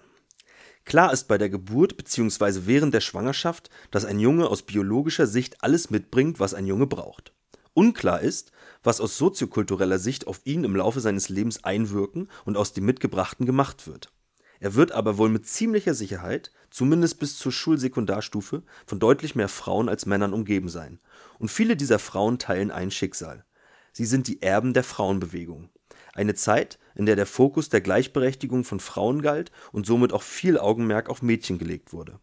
Klar 0.84 1.12
ist 1.12 1.28
bei 1.28 1.38
der 1.38 1.48
Geburt 1.48 1.96
bzw. 1.96 2.66
während 2.66 2.92
der 2.92 3.00
Schwangerschaft, 3.00 3.70
dass 3.90 4.04
ein 4.04 4.20
Junge 4.20 4.48
aus 4.48 4.62
biologischer 4.62 5.26
Sicht 5.26 5.62
alles 5.62 5.90
mitbringt, 5.90 6.40
was 6.40 6.52
ein 6.52 6.66
Junge 6.66 6.86
braucht. 6.86 7.32
Unklar 7.72 8.20
ist, 8.20 8.52
was 8.82 9.00
aus 9.00 9.18
soziokultureller 9.18 9.98
Sicht 9.98 10.26
auf 10.26 10.40
ihn 10.44 10.62
im 10.62 10.76
Laufe 10.76 11.00
seines 11.00 11.28
Lebens 11.28 11.64
einwirken 11.64 12.28
und 12.44 12.56
aus 12.56 12.72
dem 12.72 12.84
Mitgebrachten 12.84 13.46
gemacht 13.46 13.86
wird. 13.86 14.12
Er 14.64 14.74
wird 14.74 14.92
aber 14.92 15.18
wohl 15.18 15.28
mit 15.28 15.46
ziemlicher 15.46 15.92
Sicherheit, 15.92 16.50
zumindest 16.70 17.18
bis 17.18 17.36
zur 17.36 17.52
Schulsekundarstufe, 17.52 18.62
von 18.86 18.98
deutlich 18.98 19.34
mehr 19.34 19.50
Frauen 19.50 19.90
als 19.90 20.06
Männern 20.06 20.32
umgeben 20.32 20.70
sein. 20.70 21.00
Und 21.38 21.50
viele 21.50 21.76
dieser 21.76 21.98
Frauen 21.98 22.38
teilen 22.38 22.70
ein 22.70 22.90
Schicksal. 22.90 23.44
Sie 23.92 24.06
sind 24.06 24.26
die 24.26 24.40
Erben 24.40 24.72
der 24.72 24.82
Frauenbewegung. 24.82 25.68
Eine 26.14 26.34
Zeit, 26.34 26.78
in 26.94 27.04
der 27.04 27.14
der 27.14 27.26
Fokus 27.26 27.68
der 27.68 27.82
Gleichberechtigung 27.82 28.64
von 28.64 28.80
Frauen 28.80 29.20
galt 29.20 29.52
und 29.70 29.84
somit 29.84 30.14
auch 30.14 30.22
viel 30.22 30.56
Augenmerk 30.58 31.10
auf 31.10 31.20
Mädchen 31.20 31.58
gelegt 31.58 31.92
wurde. 31.92 32.18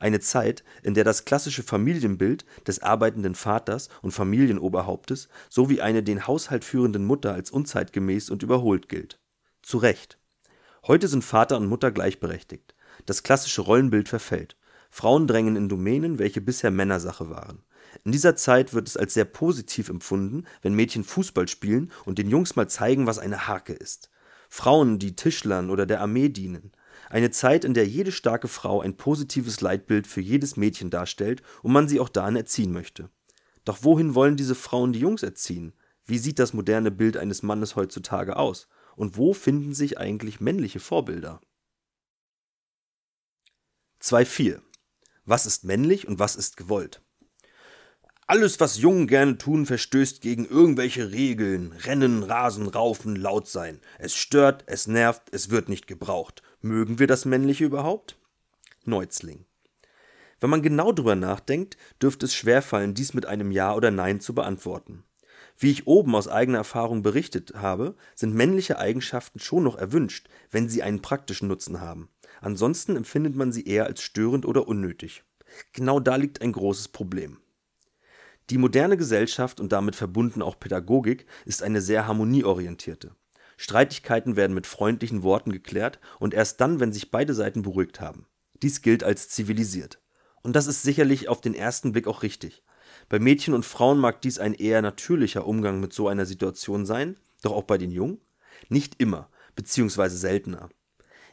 Eine 0.00 0.18
Zeit, 0.18 0.64
in 0.82 0.94
der 0.94 1.04
das 1.04 1.24
klassische 1.24 1.62
Familienbild 1.62 2.44
des 2.66 2.82
arbeitenden 2.82 3.36
Vaters 3.36 3.88
und 4.02 4.10
Familienoberhauptes 4.10 5.28
sowie 5.48 5.80
eine 5.80 6.02
den 6.02 6.26
Haushalt 6.26 6.64
führenden 6.64 7.04
Mutter 7.04 7.32
als 7.32 7.52
unzeitgemäß 7.52 8.30
und 8.30 8.42
überholt 8.42 8.88
gilt. 8.88 9.20
Zu 9.62 9.78
Recht. 9.78 10.18
Heute 10.86 11.08
sind 11.08 11.24
Vater 11.24 11.56
und 11.56 11.66
Mutter 11.66 11.90
gleichberechtigt. 11.90 12.74
Das 13.06 13.22
klassische 13.22 13.62
Rollenbild 13.62 14.06
verfällt. 14.06 14.58
Frauen 14.90 15.26
drängen 15.26 15.56
in 15.56 15.70
Domänen, 15.70 16.18
welche 16.18 16.42
bisher 16.42 16.70
Männersache 16.70 17.30
waren. 17.30 17.62
In 18.04 18.12
dieser 18.12 18.36
Zeit 18.36 18.74
wird 18.74 18.86
es 18.86 18.98
als 18.98 19.14
sehr 19.14 19.24
positiv 19.24 19.88
empfunden, 19.88 20.44
wenn 20.60 20.74
Mädchen 20.74 21.02
Fußball 21.02 21.48
spielen 21.48 21.90
und 22.04 22.18
den 22.18 22.28
Jungs 22.28 22.54
mal 22.54 22.68
zeigen, 22.68 23.06
was 23.06 23.18
eine 23.18 23.48
Hake 23.48 23.72
ist. 23.72 24.10
Frauen, 24.50 24.98
die 24.98 25.16
Tischlern 25.16 25.70
oder 25.70 25.86
der 25.86 26.02
Armee 26.02 26.28
dienen. 26.28 26.72
Eine 27.08 27.30
Zeit, 27.30 27.64
in 27.64 27.72
der 27.72 27.86
jede 27.86 28.12
starke 28.12 28.48
Frau 28.48 28.82
ein 28.82 28.98
positives 28.98 29.62
Leitbild 29.62 30.06
für 30.06 30.20
jedes 30.20 30.58
Mädchen 30.58 30.90
darstellt 30.90 31.42
und 31.62 31.72
man 31.72 31.88
sie 31.88 31.98
auch 31.98 32.10
darin 32.10 32.36
erziehen 32.36 32.72
möchte. 32.72 33.08
Doch 33.64 33.78
wohin 33.80 34.14
wollen 34.14 34.36
diese 34.36 34.54
Frauen 34.54 34.92
die 34.92 35.00
Jungs 35.00 35.22
erziehen? 35.22 35.72
Wie 36.04 36.18
sieht 36.18 36.38
das 36.38 36.52
moderne 36.52 36.90
Bild 36.90 37.16
eines 37.16 37.42
Mannes 37.42 37.74
heutzutage 37.74 38.36
aus? 38.36 38.68
Und 38.96 39.16
wo 39.16 39.32
finden 39.34 39.74
sich 39.74 39.98
eigentlich 39.98 40.40
männliche 40.40 40.80
Vorbilder? 40.80 41.40
2.4. 44.00 44.60
Was 45.24 45.46
ist 45.46 45.64
männlich 45.64 46.06
und 46.06 46.18
was 46.18 46.36
ist 46.36 46.56
gewollt? 46.56 47.00
Alles, 48.26 48.58
was 48.58 48.78
Jungen 48.78 49.06
gerne 49.06 49.36
tun, 49.36 49.66
verstößt 49.66 50.22
gegen 50.22 50.46
irgendwelche 50.46 51.12
Regeln. 51.12 51.72
Rennen, 51.72 52.22
rasen, 52.22 52.68
raufen, 52.68 53.16
laut 53.16 53.48
sein. 53.48 53.80
Es 53.98 54.14
stört, 54.14 54.64
es 54.66 54.86
nervt, 54.86 55.22
es 55.32 55.50
wird 55.50 55.68
nicht 55.68 55.86
gebraucht. 55.86 56.42
Mögen 56.62 56.98
wir 56.98 57.06
das 57.06 57.26
Männliche 57.26 57.64
überhaupt? 57.64 58.16
Neuzling. 58.84 59.44
Wenn 60.40 60.50
man 60.50 60.62
genau 60.62 60.92
drüber 60.92 61.14
nachdenkt, 61.14 61.76
dürfte 62.00 62.26
es 62.26 62.34
schwerfallen, 62.34 62.94
dies 62.94 63.12
mit 63.12 63.26
einem 63.26 63.50
Ja 63.50 63.74
oder 63.74 63.90
Nein 63.90 64.20
zu 64.20 64.34
beantworten. 64.34 65.04
Wie 65.56 65.70
ich 65.70 65.86
oben 65.86 66.14
aus 66.14 66.28
eigener 66.28 66.58
Erfahrung 66.58 67.02
berichtet 67.02 67.54
habe, 67.54 67.94
sind 68.14 68.34
männliche 68.34 68.78
Eigenschaften 68.78 69.38
schon 69.38 69.62
noch 69.62 69.76
erwünscht, 69.76 70.28
wenn 70.50 70.68
sie 70.68 70.82
einen 70.82 71.00
praktischen 71.00 71.48
Nutzen 71.48 71.80
haben. 71.80 72.08
Ansonsten 72.40 72.96
empfindet 72.96 73.36
man 73.36 73.52
sie 73.52 73.64
eher 73.64 73.86
als 73.86 74.02
störend 74.02 74.46
oder 74.46 74.66
unnötig. 74.66 75.22
Genau 75.72 76.00
da 76.00 76.16
liegt 76.16 76.42
ein 76.42 76.52
großes 76.52 76.88
Problem. 76.88 77.38
Die 78.50 78.58
moderne 78.58 78.96
Gesellschaft 78.96 79.60
und 79.60 79.72
damit 79.72 79.96
verbunden 79.96 80.42
auch 80.42 80.58
Pädagogik 80.58 81.26
ist 81.46 81.62
eine 81.62 81.80
sehr 81.80 82.06
harmonieorientierte. 82.06 83.14
Streitigkeiten 83.56 84.36
werden 84.36 84.52
mit 84.52 84.66
freundlichen 84.66 85.22
Worten 85.22 85.52
geklärt 85.52 86.00
und 86.18 86.34
erst 86.34 86.60
dann, 86.60 86.80
wenn 86.80 86.92
sich 86.92 87.10
beide 87.10 87.32
Seiten 87.32 87.62
beruhigt 87.62 88.00
haben. 88.00 88.26
Dies 88.62 88.82
gilt 88.82 89.04
als 89.04 89.28
zivilisiert. 89.28 90.00
Und 90.42 90.56
das 90.56 90.66
ist 90.66 90.82
sicherlich 90.82 91.28
auf 91.28 91.40
den 91.40 91.54
ersten 91.54 91.92
Blick 91.92 92.06
auch 92.06 92.22
richtig. 92.22 92.63
Bei 93.08 93.18
Mädchen 93.18 93.54
und 93.54 93.64
Frauen 93.64 93.98
mag 93.98 94.22
dies 94.22 94.38
ein 94.38 94.54
eher 94.54 94.82
natürlicher 94.82 95.46
Umgang 95.46 95.80
mit 95.80 95.92
so 95.92 96.08
einer 96.08 96.26
Situation 96.26 96.86
sein, 96.86 97.16
doch 97.42 97.52
auch 97.52 97.64
bei 97.64 97.78
den 97.78 97.90
Jungen? 97.90 98.20
Nicht 98.68 99.00
immer, 99.00 99.28
beziehungsweise 99.56 100.16
seltener. 100.16 100.70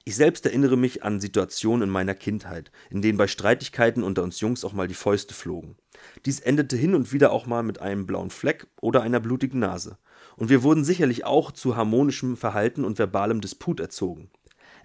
Ich 0.04 0.16
selbst 0.16 0.46
erinnere 0.48 0.78
mich 0.78 1.04
an 1.04 1.22
Situationen 1.22 1.84
in 1.84 1.90
meiner 1.90 2.16
Kindheit, 2.16 2.72
in 2.90 3.04
denen 3.04 3.20
bei 3.20 3.28
Streitigkeiten 3.28 4.02
unter 4.02 4.24
uns 4.24 4.40
Jungs 4.40 4.66
auch 4.66 4.74
mal 4.74 4.88
die 4.88 4.96
Fäuste 4.96 5.36
flogen. 5.36 5.78
Dies 6.26 6.40
endete 6.40 6.76
hin 6.76 6.96
und 6.96 7.14
wieder 7.14 7.32
auch 7.32 7.46
mal 7.46 7.62
mit 7.62 7.80
einem 7.80 8.08
blauen 8.08 8.32
Fleck 8.32 8.68
oder 8.82 9.04
einer 9.04 9.20
blutigen 9.20 9.60
Nase. 9.60 10.00
Und 10.38 10.50
wir 10.50 10.64
wurden 10.64 10.84
sicherlich 10.84 11.26
auch 11.26 11.52
zu 11.52 11.76
harmonischem 11.76 12.36
Verhalten 12.36 12.84
und 12.84 12.98
verbalem 12.98 13.42
Disput 13.42 13.80
erzogen. 13.80 14.32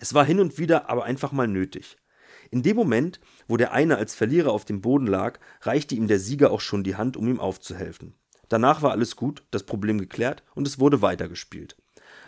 Es 0.00 0.12
war 0.12 0.26
hin 0.26 0.38
und 0.38 0.58
wieder 0.58 0.90
aber 0.90 1.04
einfach 1.04 1.32
mal 1.32 1.48
nötig. 1.48 1.96
In 2.50 2.62
dem 2.62 2.76
Moment, 2.76 3.18
wo 3.48 3.56
der 3.56 3.72
eine 3.72 3.96
als 3.96 4.14
Verlierer 4.14 4.52
auf 4.52 4.64
dem 4.64 4.80
Boden 4.80 5.06
lag, 5.06 5.38
reichte 5.62 5.94
ihm 5.94 6.08
der 6.08 6.18
Sieger 6.18 6.50
auch 6.50 6.60
schon 6.60 6.84
die 6.84 6.96
Hand, 6.96 7.16
um 7.16 7.28
ihm 7.28 7.40
aufzuhelfen. 7.40 8.14
Danach 8.48 8.82
war 8.82 8.92
alles 8.92 9.16
gut, 9.16 9.42
das 9.50 9.64
Problem 9.64 9.98
geklärt 9.98 10.42
und 10.54 10.66
es 10.66 10.78
wurde 10.78 11.02
weitergespielt. 11.02 11.76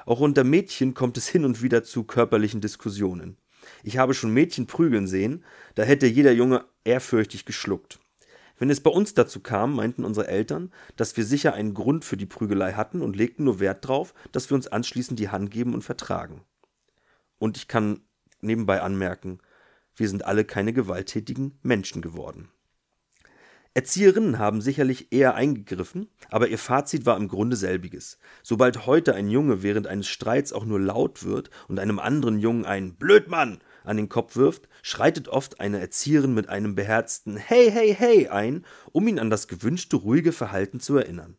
Auch 0.06 0.20
unter 0.20 0.44
Mädchen 0.44 0.94
kommt 0.94 1.16
es 1.16 1.28
hin 1.28 1.44
und 1.44 1.62
wieder 1.62 1.84
zu 1.84 2.04
körperlichen 2.04 2.60
Diskussionen. 2.60 3.36
Ich 3.82 3.98
habe 3.98 4.14
schon 4.14 4.32
Mädchen 4.32 4.66
prügeln 4.66 5.06
sehen, 5.06 5.44
da 5.74 5.82
hätte 5.82 6.06
jeder 6.06 6.32
Junge 6.32 6.64
ehrfürchtig 6.84 7.44
geschluckt. 7.44 8.00
Wenn 8.58 8.70
es 8.70 8.80
bei 8.80 8.90
uns 8.90 9.14
dazu 9.14 9.40
kam, 9.40 9.76
meinten 9.76 10.04
unsere 10.04 10.26
Eltern, 10.26 10.72
dass 10.96 11.16
wir 11.16 11.24
sicher 11.24 11.54
einen 11.54 11.74
Grund 11.74 12.04
für 12.04 12.16
die 12.16 12.26
Prügelei 12.26 12.72
hatten 12.72 13.02
und 13.02 13.16
legten 13.16 13.44
nur 13.44 13.60
Wert 13.60 13.84
darauf, 13.84 14.14
dass 14.32 14.50
wir 14.50 14.56
uns 14.56 14.66
anschließend 14.66 15.18
die 15.18 15.28
Hand 15.28 15.50
geben 15.50 15.74
und 15.74 15.82
vertragen. 15.82 16.42
Und 17.38 17.56
ich 17.56 17.68
kann 17.68 18.00
nebenbei 18.40 18.82
anmerken, 18.82 19.38
wir 19.98 20.08
sind 20.08 20.24
alle 20.24 20.44
keine 20.44 20.72
gewalttätigen 20.72 21.58
Menschen 21.62 22.02
geworden. 22.02 22.48
Erzieherinnen 23.74 24.38
haben 24.38 24.60
sicherlich 24.60 25.12
eher 25.12 25.34
eingegriffen, 25.34 26.08
aber 26.30 26.48
ihr 26.48 26.58
Fazit 26.58 27.06
war 27.06 27.16
im 27.16 27.28
Grunde 27.28 27.54
selbiges. 27.54 28.18
Sobald 28.42 28.86
heute 28.86 29.14
ein 29.14 29.28
Junge 29.28 29.62
während 29.62 29.86
eines 29.86 30.08
Streits 30.08 30.52
auch 30.52 30.64
nur 30.64 30.80
laut 30.80 31.24
wird 31.24 31.50
und 31.68 31.78
einem 31.78 31.98
anderen 31.98 32.40
Jungen 32.40 32.64
ein 32.64 32.96
Blödmann 32.96 33.60
an 33.84 33.96
den 33.96 34.08
Kopf 34.08 34.34
wirft, 34.34 34.68
schreitet 34.82 35.28
oft 35.28 35.60
eine 35.60 35.78
Erzieherin 35.78 36.34
mit 36.34 36.48
einem 36.48 36.74
beherzten 36.74 37.36
Hey, 37.36 37.70
hey, 37.70 37.94
hey 37.94 38.28
ein, 38.28 38.64
um 38.90 39.06
ihn 39.06 39.20
an 39.20 39.30
das 39.30 39.46
gewünschte 39.46 39.96
ruhige 39.96 40.32
Verhalten 40.32 40.80
zu 40.80 40.96
erinnern. 40.96 41.36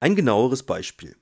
Ein 0.00 0.16
genaueres 0.16 0.64
Beispiel. 0.64 1.14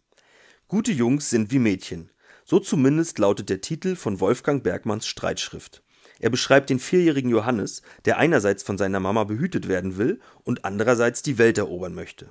Gute 0.67 0.93
Jungs 0.93 1.29
sind 1.31 1.51
wie 1.51 1.59
Mädchen. 1.59 2.11
So 2.45 2.59
zumindest 2.59 3.19
lautet 3.19 3.51
der 3.51 3.61
Titel 3.61 3.97
von 3.97 4.21
Wolfgang 4.21 4.63
Bergmanns 4.63 5.07
Streitschrift. 5.07 5.83
Er 6.21 6.31
beschreibt 6.31 6.71
den 6.71 6.81
vierjährigen 6.81 7.31
Johannes, 7.31 7.83
der 8.05 8.19
einerseits 8.19 8.63
von 8.63 8.79
seiner 8.79 9.01
Mama 9.01 9.25
behütet 9.25 9.69
werden 9.69 9.97
will 9.97 10.21
und 10.45 10.65
andererseits 10.65 11.23
die 11.23 11.39
Welt 11.39 11.59
erobern 11.59 11.95
möchte. 11.95 12.31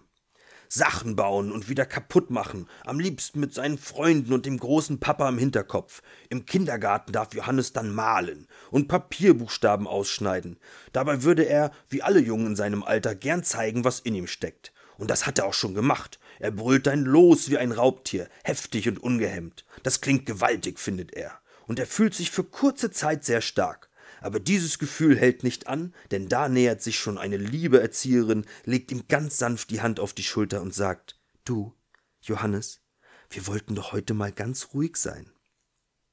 Sachen 0.69 1.15
bauen 1.15 1.51
und 1.51 1.69
wieder 1.69 1.85
kaputt 1.85 2.29
machen, 2.29 2.67
am 2.85 2.99
liebsten 2.99 3.39
mit 3.39 3.53
seinen 3.53 3.77
Freunden 3.77 4.33
und 4.33 4.45
dem 4.45 4.57
großen 4.57 4.99
Papa 4.99 5.29
im 5.29 5.37
Hinterkopf. 5.37 6.01
Im 6.29 6.45
Kindergarten 6.45 7.13
darf 7.13 7.33
Johannes 7.33 7.71
dann 7.71 7.93
malen 7.93 8.47
und 8.69 8.89
Papierbuchstaben 8.89 9.87
ausschneiden. 9.87 10.59
Dabei 10.91 11.23
würde 11.23 11.43
er, 11.43 11.71
wie 11.89 12.01
alle 12.01 12.19
Jungen 12.19 12.47
in 12.47 12.55
seinem 12.57 12.83
Alter, 12.83 13.15
gern 13.15 13.43
zeigen, 13.43 13.85
was 13.85 14.01
in 14.01 14.15
ihm 14.15 14.27
steckt. 14.27 14.73
Und 14.97 15.09
das 15.09 15.25
hat 15.25 15.39
er 15.39 15.45
auch 15.45 15.53
schon 15.53 15.75
gemacht. 15.75 16.19
Er 16.39 16.51
brüllt 16.51 16.87
ein 16.87 17.03
Los 17.03 17.49
wie 17.49 17.57
ein 17.57 17.71
Raubtier, 17.71 18.27
heftig 18.43 18.89
und 18.89 19.01
ungehemmt. 19.01 19.63
Das 19.83 20.01
klingt 20.01 20.25
gewaltig, 20.25 20.79
findet 20.79 21.13
er 21.13 21.39
und 21.67 21.79
er 21.79 21.85
fühlt 21.85 22.15
sich 22.15 22.31
für 22.31 22.43
kurze 22.43 22.89
Zeit 22.91 23.23
sehr 23.23 23.41
stark. 23.41 23.89
Aber 24.19 24.39
dieses 24.39 24.79
Gefühl 24.79 25.17
hält 25.17 25.43
nicht 25.43 25.67
an, 25.67 25.93
denn 26.09 26.27
da 26.27 26.49
nähert 26.49 26.81
sich 26.81 26.97
schon 26.97 27.17
eine 27.17 27.37
liebe 27.37 27.79
Erzieherin, 27.79 28.45
legt 28.65 28.91
ihm 28.91 29.03
ganz 29.07 29.37
sanft 29.37 29.69
die 29.69 29.81
Hand 29.81 29.99
auf 29.99 30.13
die 30.13 30.23
Schulter 30.23 30.61
und 30.61 30.73
sagt 30.73 31.19
Du, 31.45 31.73
Johannes, 32.21 32.81
wir 33.29 33.45
wollten 33.47 33.75
doch 33.75 33.91
heute 33.91 34.13
mal 34.13 34.31
ganz 34.31 34.69
ruhig 34.73 34.97
sein. 34.97 35.31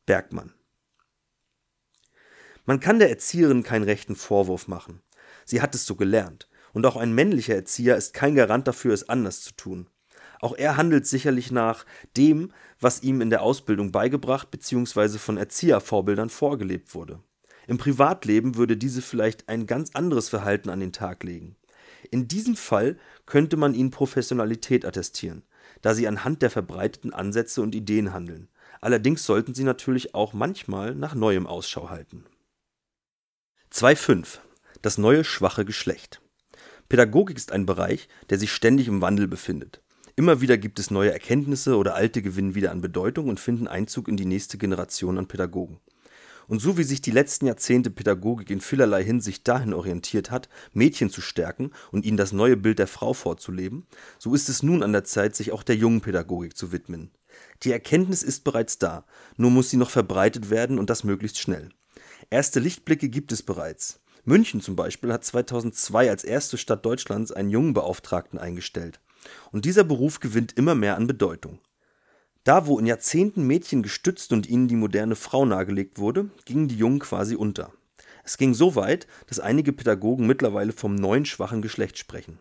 Bergmann. 0.06 0.52
Man 2.66 2.80
kann 2.80 2.98
der 2.98 3.10
Erzieherin 3.10 3.62
keinen 3.62 3.84
rechten 3.84 4.16
Vorwurf 4.16 4.68
machen. 4.68 5.02
Sie 5.44 5.62
hat 5.62 5.74
es 5.74 5.86
so 5.86 5.96
gelernt, 5.96 6.48
und 6.72 6.86
auch 6.86 6.96
ein 6.96 7.12
männlicher 7.12 7.54
Erzieher 7.54 7.96
ist 7.96 8.14
kein 8.14 8.34
Garant 8.34 8.66
dafür, 8.66 8.92
es 8.92 9.08
anders 9.08 9.42
zu 9.42 9.52
tun. 9.52 9.88
Auch 10.44 10.54
er 10.58 10.76
handelt 10.76 11.06
sicherlich 11.06 11.50
nach 11.50 11.86
dem, 12.18 12.52
was 12.78 13.02
ihm 13.02 13.22
in 13.22 13.30
der 13.30 13.40
Ausbildung 13.40 13.92
beigebracht 13.92 14.50
bzw. 14.50 15.16
von 15.16 15.38
Erziehervorbildern 15.38 16.28
vorgelebt 16.28 16.94
wurde. 16.94 17.18
Im 17.66 17.78
Privatleben 17.78 18.54
würde 18.56 18.76
diese 18.76 19.00
vielleicht 19.00 19.48
ein 19.48 19.64
ganz 19.64 19.92
anderes 19.94 20.28
Verhalten 20.28 20.68
an 20.68 20.80
den 20.80 20.92
Tag 20.92 21.22
legen. 21.22 21.56
In 22.10 22.28
diesem 22.28 22.56
Fall 22.56 22.98
könnte 23.24 23.56
man 23.56 23.72
ihnen 23.72 23.90
Professionalität 23.90 24.84
attestieren, 24.84 25.44
da 25.80 25.94
sie 25.94 26.06
anhand 26.06 26.42
der 26.42 26.50
verbreiteten 26.50 27.14
Ansätze 27.14 27.62
und 27.62 27.74
Ideen 27.74 28.12
handeln. 28.12 28.50
Allerdings 28.82 29.24
sollten 29.24 29.54
sie 29.54 29.64
natürlich 29.64 30.14
auch 30.14 30.34
manchmal 30.34 30.94
nach 30.94 31.14
Neuem 31.14 31.46
Ausschau 31.46 31.88
halten. 31.88 32.26
2.5 33.72 34.40
Das 34.82 34.98
neue 34.98 35.24
schwache 35.24 35.64
Geschlecht 35.64 36.20
Pädagogik 36.90 37.38
ist 37.38 37.50
ein 37.50 37.64
Bereich, 37.64 38.08
der 38.28 38.38
sich 38.38 38.52
ständig 38.52 38.88
im 38.88 39.00
Wandel 39.00 39.26
befindet. 39.26 39.80
Immer 40.16 40.40
wieder 40.40 40.58
gibt 40.58 40.78
es 40.78 40.92
neue 40.92 41.12
Erkenntnisse 41.12 41.76
oder 41.76 41.96
alte 41.96 42.22
gewinnen 42.22 42.54
wieder 42.54 42.70
an 42.70 42.80
Bedeutung 42.80 43.28
und 43.28 43.40
finden 43.40 43.66
Einzug 43.66 44.06
in 44.06 44.16
die 44.16 44.26
nächste 44.26 44.58
Generation 44.58 45.18
an 45.18 45.26
Pädagogen. 45.26 45.80
Und 46.46 46.60
so 46.60 46.78
wie 46.78 46.84
sich 46.84 47.00
die 47.02 47.10
letzten 47.10 47.46
Jahrzehnte 47.46 47.90
Pädagogik 47.90 48.50
in 48.50 48.60
vielerlei 48.60 49.02
Hinsicht 49.02 49.48
dahin 49.48 49.74
orientiert 49.74 50.30
hat, 50.30 50.48
Mädchen 50.72 51.10
zu 51.10 51.20
stärken 51.20 51.72
und 51.90 52.04
ihnen 52.04 52.16
das 52.16 52.32
neue 52.32 52.56
Bild 52.56 52.78
der 52.78 52.86
Frau 52.86 53.12
vorzuleben, 53.12 53.86
so 54.18 54.34
ist 54.34 54.48
es 54.48 54.62
nun 54.62 54.84
an 54.84 54.92
der 54.92 55.02
Zeit, 55.02 55.34
sich 55.34 55.50
auch 55.50 55.64
der 55.64 55.76
jungen 55.76 56.00
Pädagogik 56.00 56.56
zu 56.56 56.70
widmen. 56.70 57.10
Die 57.64 57.72
Erkenntnis 57.72 58.22
ist 58.22 58.44
bereits 58.44 58.78
da, 58.78 59.06
nur 59.36 59.50
muss 59.50 59.70
sie 59.70 59.78
noch 59.78 59.90
verbreitet 59.90 60.48
werden 60.48 60.78
und 60.78 60.90
das 60.90 61.02
möglichst 61.02 61.40
schnell. 61.40 61.70
Erste 62.30 62.60
Lichtblicke 62.60 63.08
gibt 63.08 63.32
es 63.32 63.42
bereits. 63.42 64.00
München 64.24 64.60
zum 64.60 64.76
Beispiel 64.76 65.12
hat 65.12 65.24
2002 65.24 66.08
als 66.08 66.22
erste 66.24 66.56
Stadt 66.56 66.86
Deutschlands 66.86 67.32
einen 67.32 67.50
Jungenbeauftragten 67.50 68.38
eingestellt. 68.38 69.00
Und 69.52 69.64
dieser 69.64 69.84
Beruf 69.84 70.20
gewinnt 70.20 70.52
immer 70.56 70.74
mehr 70.74 70.96
an 70.96 71.06
Bedeutung. 71.06 71.58
Da, 72.44 72.66
wo 72.66 72.78
in 72.78 72.86
Jahrzehnten 72.86 73.46
Mädchen 73.46 73.82
gestützt 73.82 74.32
und 74.32 74.46
ihnen 74.48 74.68
die 74.68 74.76
moderne 74.76 75.16
Frau 75.16 75.46
nahegelegt 75.46 75.98
wurde, 75.98 76.30
gingen 76.44 76.68
die 76.68 76.76
Jungen 76.76 76.98
quasi 76.98 77.36
unter. 77.36 77.72
Es 78.22 78.36
ging 78.36 78.54
so 78.54 78.74
weit, 78.74 79.06
dass 79.26 79.40
einige 79.40 79.72
Pädagogen 79.72 80.26
mittlerweile 80.26 80.72
vom 80.72 80.94
neuen 80.94 81.24
schwachen 81.24 81.62
Geschlecht 81.62 81.98
sprechen. 81.98 82.38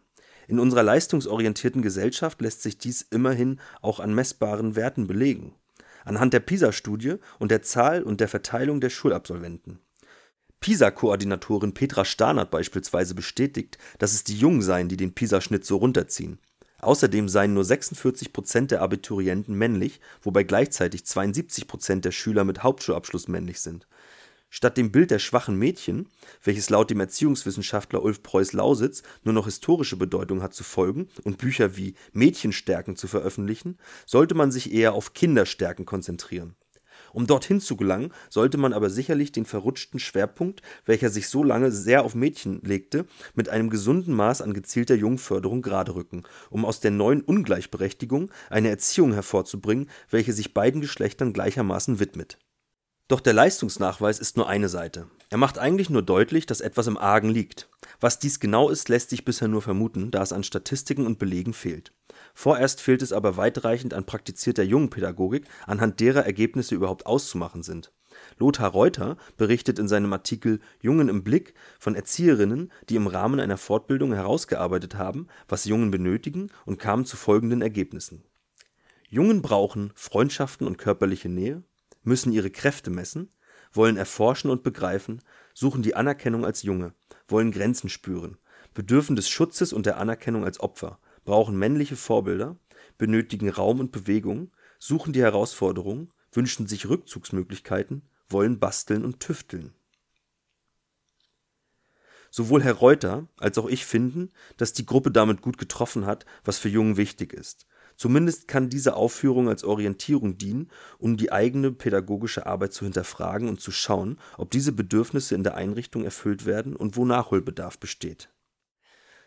In 0.48 0.60
unserer 0.60 0.84
leistungsorientierten 0.84 1.82
Gesellschaft 1.82 2.42
lässt 2.42 2.62
sich 2.62 2.78
dies 2.78 3.02
immerhin 3.02 3.60
auch 3.82 4.00
an 4.00 4.13
messbaren 4.13 4.75
Werten 4.75 5.08
belegen. 5.08 5.56
Anhand 6.06 6.34
der 6.34 6.42
PISA-Studie 6.42 7.16
und 7.40 7.50
der 7.50 7.62
Zahl 7.62 8.04
und 8.04 8.20
der 8.20 8.28
Verteilung 8.28 8.82
der 8.82 8.90
Schulabsolventen. 8.90 9.80
PISA-Koordinatorin 10.60 11.74
Petra 11.74 12.06
Stahn 12.06 12.40
hat 12.40 12.52
beispielsweise 12.52 13.16
bestätigt, 13.16 13.78
dass 14.00 14.13
es 14.13 14.24
die 14.24 14.38
Jungen 14.38 14.62
seien, 14.62 14.88
die 14.88 14.98
den 14.98 15.13
PISA-Schnitt 15.13 15.66
so 15.66 15.78
runterziehen. 15.78 16.40
Außerdem 16.84 17.30
seien 17.30 17.54
nur 17.54 17.63
46 17.63 18.34
Prozent 18.34 18.72
der 18.72 18.82
Abiturienten 18.82 19.56
männlich, 19.56 20.00
wobei 20.22 20.44
gleichzeitig 20.44 21.06
72 21.06 21.68
Prozent 21.68 22.06
der 22.06 22.12
Schüler 22.12 22.44
mit 22.44 22.63
Hauptschulabschluss 22.63 23.28
männlich 23.28 23.62
sind. 23.62 23.88
Statt 24.50 24.78
dem 24.78 24.92
Bild 24.92 25.10
der 25.10 25.18
schwachen 25.18 25.58
Mädchen, 25.58 26.10
welches 26.44 26.70
laut 26.70 26.92
dem 26.92 27.00
Erziehungswissenschaftler 27.00 28.04
Ulf 28.04 28.22
Preuß-Lausitz 28.22 29.02
nur 29.24 29.34
noch 29.34 29.46
historische 29.46 29.98
Bedeutung 29.98 30.44
hat, 30.44 30.54
zu 30.54 30.63
folgen 30.63 31.10
und 31.24 31.40
Bücher 31.40 31.75
wie 31.75 31.96
Mädchenstärken 32.12 32.96
zu 32.96 33.08
veröffentlichen, 33.08 33.80
sollte 34.06 34.36
man 34.36 34.52
sich 34.52 34.72
eher 34.72 34.94
auf 34.94 35.13
Kinderstärken 35.13 35.86
konzentrieren. 35.86 36.56
Um 37.13 37.27
dorthin 37.27 37.62
zu 37.62 37.77
gelangen, 37.77 38.12
sollte 38.29 38.58
man 38.58 38.74
aber 38.74 38.89
sicherlich 38.89 39.32
den 39.32 39.46
verrutschten 39.46 40.00
Schwerpunkt, 40.00 40.62
welcher 40.86 41.10
sich 41.10 41.29
so 41.29 41.43
lange 41.43 41.72
sehr 41.72 42.03
auf 42.03 42.15
Mädchen 42.15 42.60
legte, 42.63 43.05
mit 43.36 43.48
einem 43.48 43.70
gesunden 43.70 44.13
Maß 44.13 44.41
an 44.41 44.53
gezielter 44.53 44.96
Jungförderung 44.96 45.62
geraderücken, 45.62 46.24
um 46.50 46.65
aus 46.65 46.79
der 46.79 46.91
neuen 46.91 47.22
Ungleichberechtigung 47.22 48.32
eine 48.50 48.70
Erziehung 48.70 49.13
hervorzubringen, 49.13 49.89
welche 50.10 50.34
sich 50.34 50.53
beiden 50.53 50.82
Geschlechtern 50.82 51.32
gleichermaßen 51.32 52.00
widmet 52.00 52.38
doch 53.13 53.20
der 53.20 53.34
Leistungsnachweis 53.34 54.17
ist 54.17 54.38
nur 54.38 54.50
eine 54.50 54.70
Seite. 54.70 55.08
Er 55.29 55.38
macht 55.38 55.60
eigentlich 55.60 55.91
nur 55.91 56.01
deutlich, 56.01 56.48
dass 56.48 56.62
etwas 56.62 56.88
im 56.88 56.98
Argen 56.98 57.29
liegt. 57.29 57.70
Was 58.03 58.19
dies 58.19 58.41
genau 58.41 58.67
ist, 58.67 58.89
lässt 58.89 59.12
sich 59.12 59.24
bisher 59.24 59.48
nur 59.48 59.62
vermuten, 59.62 60.12
da 60.12 60.22
es 60.22 60.33
an 60.33 60.43
Statistiken 60.43 61.05
und 61.05 61.19
Belegen 61.19 61.53
fehlt. 61.53 61.93
Vorerst 62.33 62.81
fehlt 62.81 63.01
es 63.01 63.13
aber 63.13 63.38
weitreichend 63.38 63.93
an 63.93 64.05
praktizierter 64.05 64.63
Jungenpädagogik, 64.63 65.45
anhand 65.67 66.01
derer 66.01 66.25
Ergebnisse 66.25 66.75
überhaupt 66.75 67.05
auszumachen 67.05 67.63
sind. 67.63 67.93
Lothar 68.38 68.72
Reuter 68.72 69.15
berichtet 69.38 69.79
in 69.79 69.88
seinem 69.88 70.12
Artikel 70.12 70.60
Jungen 70.81 71.07
im 71.07 71.24
Blick 71.24 71.53
von 71.79 71.95
Erzieherinnen, 71.95 72.74
die 72.89 72.98
im 72.98 73.07
Rahmen 73.07 73.39
einer 73.39 73.55
Fortbildung 73.55 74.12
herausgearbeitet 74.12 74.95
haben, 74.95 75.29
was 75.48 75.63
Jungen 75.63 75.89
benötigen 75.89 76.50
und 76.65 76.79
kamen 76.79 77.05
zu 77.05 77.15
folgenden 77.15 77.62
Ergebnissen. 77.62 78.25
Jungen 79.07 79.41
brauchen 79.41 79.93
Freundschaften 79.95 80.67
und 80.67 80.77
körperliche 80.77 81.29
Nähe, 81.29 81.63
müssen 82.03 82.33
ihre 82.33 82.51
Kräfte 82.51 82.89
messen, 82.91 83.29
wollen 83.72 83.95
erforschen 83.95 84.51
und 84.51 84.62
begreifen, 84.62 85.22
suchen 85.53 85.83
die 85.83 85.95
Anerkennung 85.95 86.45
als 86.45 86.63
Junge, 86.63 86.93
wollen 87.27 87.51
Grenzen 87.51 87.89
spüren, 87.89 88.38
bedürfen 88.74 89.15
des 89.15 89.30
Schutzes 89.30 89.74
und 89.74 89.86
der 89.86 89.98
Anerkennung 89.98 90.46
als 90.46 90.60
Opfer, 90.60 91.00
brauchen 91.25 91.58
männliche 91.58 91.96
Vorbilder, 91.96 92.58
benötigen 92.98 93.50
Raum 93.50 93.80
und 93.80 93.92
Bewegung, 93.92 94.51
suchen 94.80 95.13
die 95.13 95.22
Herausforderung, 95.22 96.13
wünschen 96.32 96.68
sich 96.68 96.88
Rückzugsmöglichkeiten, 96.88 98.10
wollen 98.30 98.60
basteln 98.60 99.06
und 99.06 99.20
tüfteln. 99.20 99.74
Sowohl 102.32 102.63
Herr 102.63 102.74
Reuter 102.74 103.27
als 103.38 103.58
auch 103.60 103.68
ich 103.68 103.86
finden, 103.86 104.32
dass 104.58 104.74
die 104.74 104.86
Gruppe 104.86 105.12
damit 105.12 105.42
gut 105.42 105.58
getroffen 105.58 106.06
hat, 106.06 106.25
was 106.44 106.58
für 106.58 106.70
Jungen 106.70 106.98
wichtig 106.98 107.32
ist 107.32 107.68
Zumindest 107.95 108.47
kann 108.47 108.69
diese 108.69 108.95
Aufführung 108.95 109.50
als 109.50 109.63
Orientierung 109.63 110.38
dienen, 110.38 110.69
um 110.97 111.17
die 111.17 111.31
eigene 111.31 111.71
pädagogische 111.71 112.45
Arbeit 112.45 112.73
zu 112.73 112.85
hinterfragen 112.85 113.47
und 113.47 113.62
zu 113.62 113.71
schauen, 113.71 114.19
ob 114.38 114.51
diese 114.51 114.71
Bedürfnisse 114.71 115.35
in 115.35 115.43
der 115.43 115.55
Einrichtung 115.55 116.03
erfüllt 116.03 116.45
werden 116.45 116.75
und 116.75 116.97
wo 116.97 117.05
Nachholbedarf 117.05 117.77
besteht. 117.79 118.29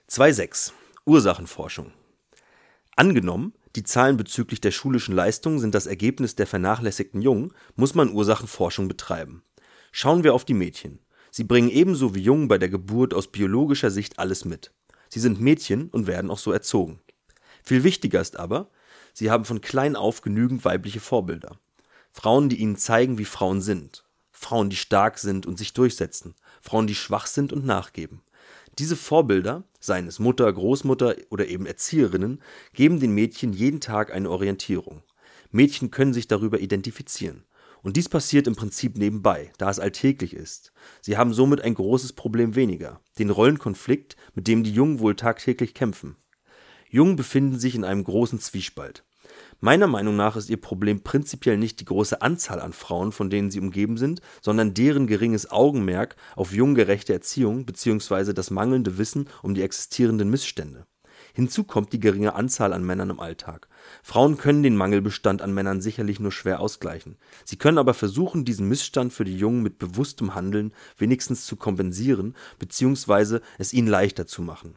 2.6 0.09 0.73
Ursachenforschung 1.05 1.93
Angenommen, 2.97 3.53
die 3.77 3.83
Zahlen 3.83 4.17
bezüglich 4.17 4.61
der 4.63 4.71
schulischen 4.71 5.15
Leistung 5.15 5.59
sind 5.59 5.75
das 5.75 5.87
Ergebnis 5.87 6.35
der 6.35 6.47
vernachlässigten 6.47 7.21
Jungen, 7.21 7.53
muss 7.75 7.95
man 7.95 8.11
Ursachenforschung 8.11 8.89
betreiben. 8.89 9.43
Schauen 9.93 10.25
wir 10.25 10.33
auf 10.33 10.47
die 10.47 10.55
Mädchen. 10.55 11.01
Sie 11.31 11.45
bringen 11.45 11.69
ebenso 11.69 12.15
wie 12.15 12.23
Jungen 12.23 12.49
bei 12.49 12.57
der 12.57 12.71
Geburt 12.71 13.13
aus 13.13 13.31
biologischer 13.31 13.91
Sicht 13.91 14.19
alles 14.19 14.47
mit. 14.47 14.73
Sie 15.11 15.21
sind 15.21 15.41
Mädchen 15.41 15.91
und 15.91 16.07
werden 16.07 16.31
auch 16.31 16.39
so 16.39 16.53
erzogen. 16.53 17.01
Viel 17.67 17.83
wichtiger 17.83 18.21
ist 18.21 18.39
aber, 18.39 18.71
sie 19.13 19.31
haben 19.31 19.45
von 19.45 19.61
klein 19.61 19.97
auf 19.97 20.23
genügend 20.23 20.65
weibliche 20.65 21.01
Vorbilder. 21.01 21.59
Frauen, 22.13 22.49
die 22.49 22.61
ihnen 22.61 22.77
zeigen, 22.77 23.19
wie 23.19 23.25
Frauen 23.25 23.61
sind. 23.61 24.05
Frauen, 24.31 24.71
die 24.71 24.77
stark 24.77 25.19
sind 25.19 25.47
und 25.47 25.59
sich 25.59 25.73
durchsetzen. 25.73 26.37
Frauen, 26.63 26.87
die 26.87 26.95
schwach 26.95 27.27
sind 27.27 27.53
und 27.53 27.67
nachgeben. 27.67 28.23
Diese 28.79 28.95
Vorbilder, 28.95 29.65
seien 29.81 30.07
es 30.07 30.19
Mutter, 30.19 30.51
Großmutter 30.53 31.17
oder 31.31 31.49
eben 31.49 31.67
Erzieherinnen, 31.67 32.41
geben 32.73 33.01
den 33.01 33.13
Mädchen 33.13 33.53
jeden 33.53 33.81
Tag 33.81 34.13
eine 34.13 34.31
Orientierung. 34.31 35.03
Mädchen 35.51 35.91
können 35.91 36.13
sich 36.13 36.29
darüber 36.29 36.61
identifizieren. 36.61 37.45
Und 37.83 37.97
dies 37.97 38.09
passiert 38.09 38.47
im 38.47 38.55
Prinzip 38.55 38.97
nebenbei, 38.97 39.53
da 39.59 39.71
es 39.71 39.81
alltäglich 39.81 40.35
ist. 40.35 40.73
Sie 41.01 41.17
haben 41.17 41.33
somit 41.33 41.63
ein 41.63 41.75
großes 41.75 42.13
Problem 42.13 42.55
weniger, 42.55 43.01
den 43.19 43.31
Rollenkonflikt, 43.31 44.17
mit 44.35 44.47
dem 44.47 44.63
die 44.63 44.73
Jungen 44.73 45.01
wohl 45.01 45.17
tagtäglich 45.17 45.75
kämpfen. 45.75 46.17
Jungen 46.91 47.17
befinden 47.17 47.59
sich 47.59 47.75
in 47.75 47.85
einem 47.85 48.05
großen 48.05 48.41
Zwiespalt. 48.41 49.05
Meiner 49.61 49.87
Meinung 49.87 50.17
nach 50.17 50.37
ist 50.37 50.51
ihr 50.51 50.61
Problem 50.61 51.03
prinzipiell 51.03 51.57
nicht 51.57 51.81
die 51.81 51.85
große 51.85 52.21
Anzahl 52.23 52.61
an 52.61 52.73
Frauen, 52.73 53.11
von 53.11 53.31
denen 53.31 53.51
sie 53.51 53.61
umgeben 53.61 53.97
sind, 53.97 54.21
sondern 54.43 54.75
deren 54.75 55.07
geringes 55.07 55.51
Augenmerk 55.51 56.17
auf 56.37 56.53
junggerechte 56.53 57.13
Erziehung 57.13 57.65
bzw. 57.65 58.33
das 58.33 58.51
mangelnde 58.51 58.99
Wissen 58.99 59.29
um 59.43 59.55
die 59.55 59.63
existierenden 59.63 60.31
Missstände. 60.31 60.87
Hinzu 61.33 61.65
kommt 61.65 61.93
die 61.93 62.01
geringe 62.01 62.35
Anzahl 62.35 62.73
an 62.73 62.85
Männern 62.85 63.11
im 63.11 63.21
Alltag. 63.21 63.69
Frauen 64.03 64.39
können 64.39 64.63
den 64.63 64.77
Mangelbestand 64.77 65.43
an 65.43 65.53
Männern 65.53 65.81
sicherlich 65.81 66.21
nur 66.21 66.33
schwer 66.33 66.61
ausgleichen. 66.61 67.17
Sie 67.45 67.57
können 67.57 67.79
aber 67.79 67.95
versuchen, 67.95 68.45
diesen 68.45 68.69
Missstand 68.69 69.13
für 69.13 69.25
die 69.25 69.37
Jungen 69.37 69.63
mit 69.63 69.79
bewusstem 69.79 70.35
Handeln 70.35 70.73
wenigstens 70.97 71.45
zu 71.45 71.57
kompensieren 71.57 72.35
bzw. 72.59 73.41
es 73.59 73.73
ihnen 73.73 73.89
leichter 73.89 74.27
zu 74.27 74.41
machen. 74.41 74.77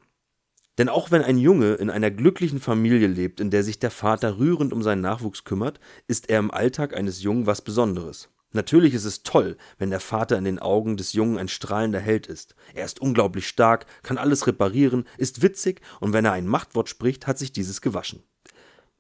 Denn 0.80 0.88
auch 0.88 1.12
wenn 1.12 1.22
ein 1.22 1.38
Junge 1.38 1.74
in 1.74 1.90
einer 1.90 2.10
glücklichen 2.10 2.62
Familie 2.62 3.08
lebt, 3.08 3.42
in 3.42 3.52
der 3.52 3.66
sich 3.66 3.80
der 3.80 3.92
Vater 3.92 4.40
rührend 4.40 4.72
um 4.72 4.82
seinen 4.82 5.02
Nachwuchs 5.02 5.44
kümmert, 5.44 5.78
ist 6.08 6.30
er 6.30 6.40
im 6.40 6.52
Alltag 6.52 6.96
eines 6.96 7.22
Jungen 7.22 7.46
was 7.46 7.62
Besonderes. 7.62 8.30
Natürlich 8.54 8.94
ist 8.94 9.04
es 9.04 9.22
toll, 9.24 9.58
wenn 9.78 9.90
der 9.90 10.00
Vater 10.00 10.38
in 10.38 10.46
den 10.46 10.58
Augen 10.58 10.96
des 10.96 11.12
Jungen 11.12 11.38
ein 11.38 11.50
strahlender 11.50 12.00
Held 12.00 12.28
ist. 12.28 12.56
Er 12.74 12.86
ist 12.86 13.02
unglaublich 13.02 13.46
stark, 13.46 13.88
kann 14.04 14.18
alles 14.18 14.48
reparieren, 14.48 15.04
ist 15.18 15.42
witzig 15.42 15.82
und 16.00 16.14
wenn 16.14 16.24
er 16.24 16.32
ein 16.32 16.48
Machtwort 16.48 16.88
spricht, 16.88 17.28
hat 17.28 17.38
sich 17.38 17.52
dieses 17.52 17.82
gewaschen. 17.82 18.24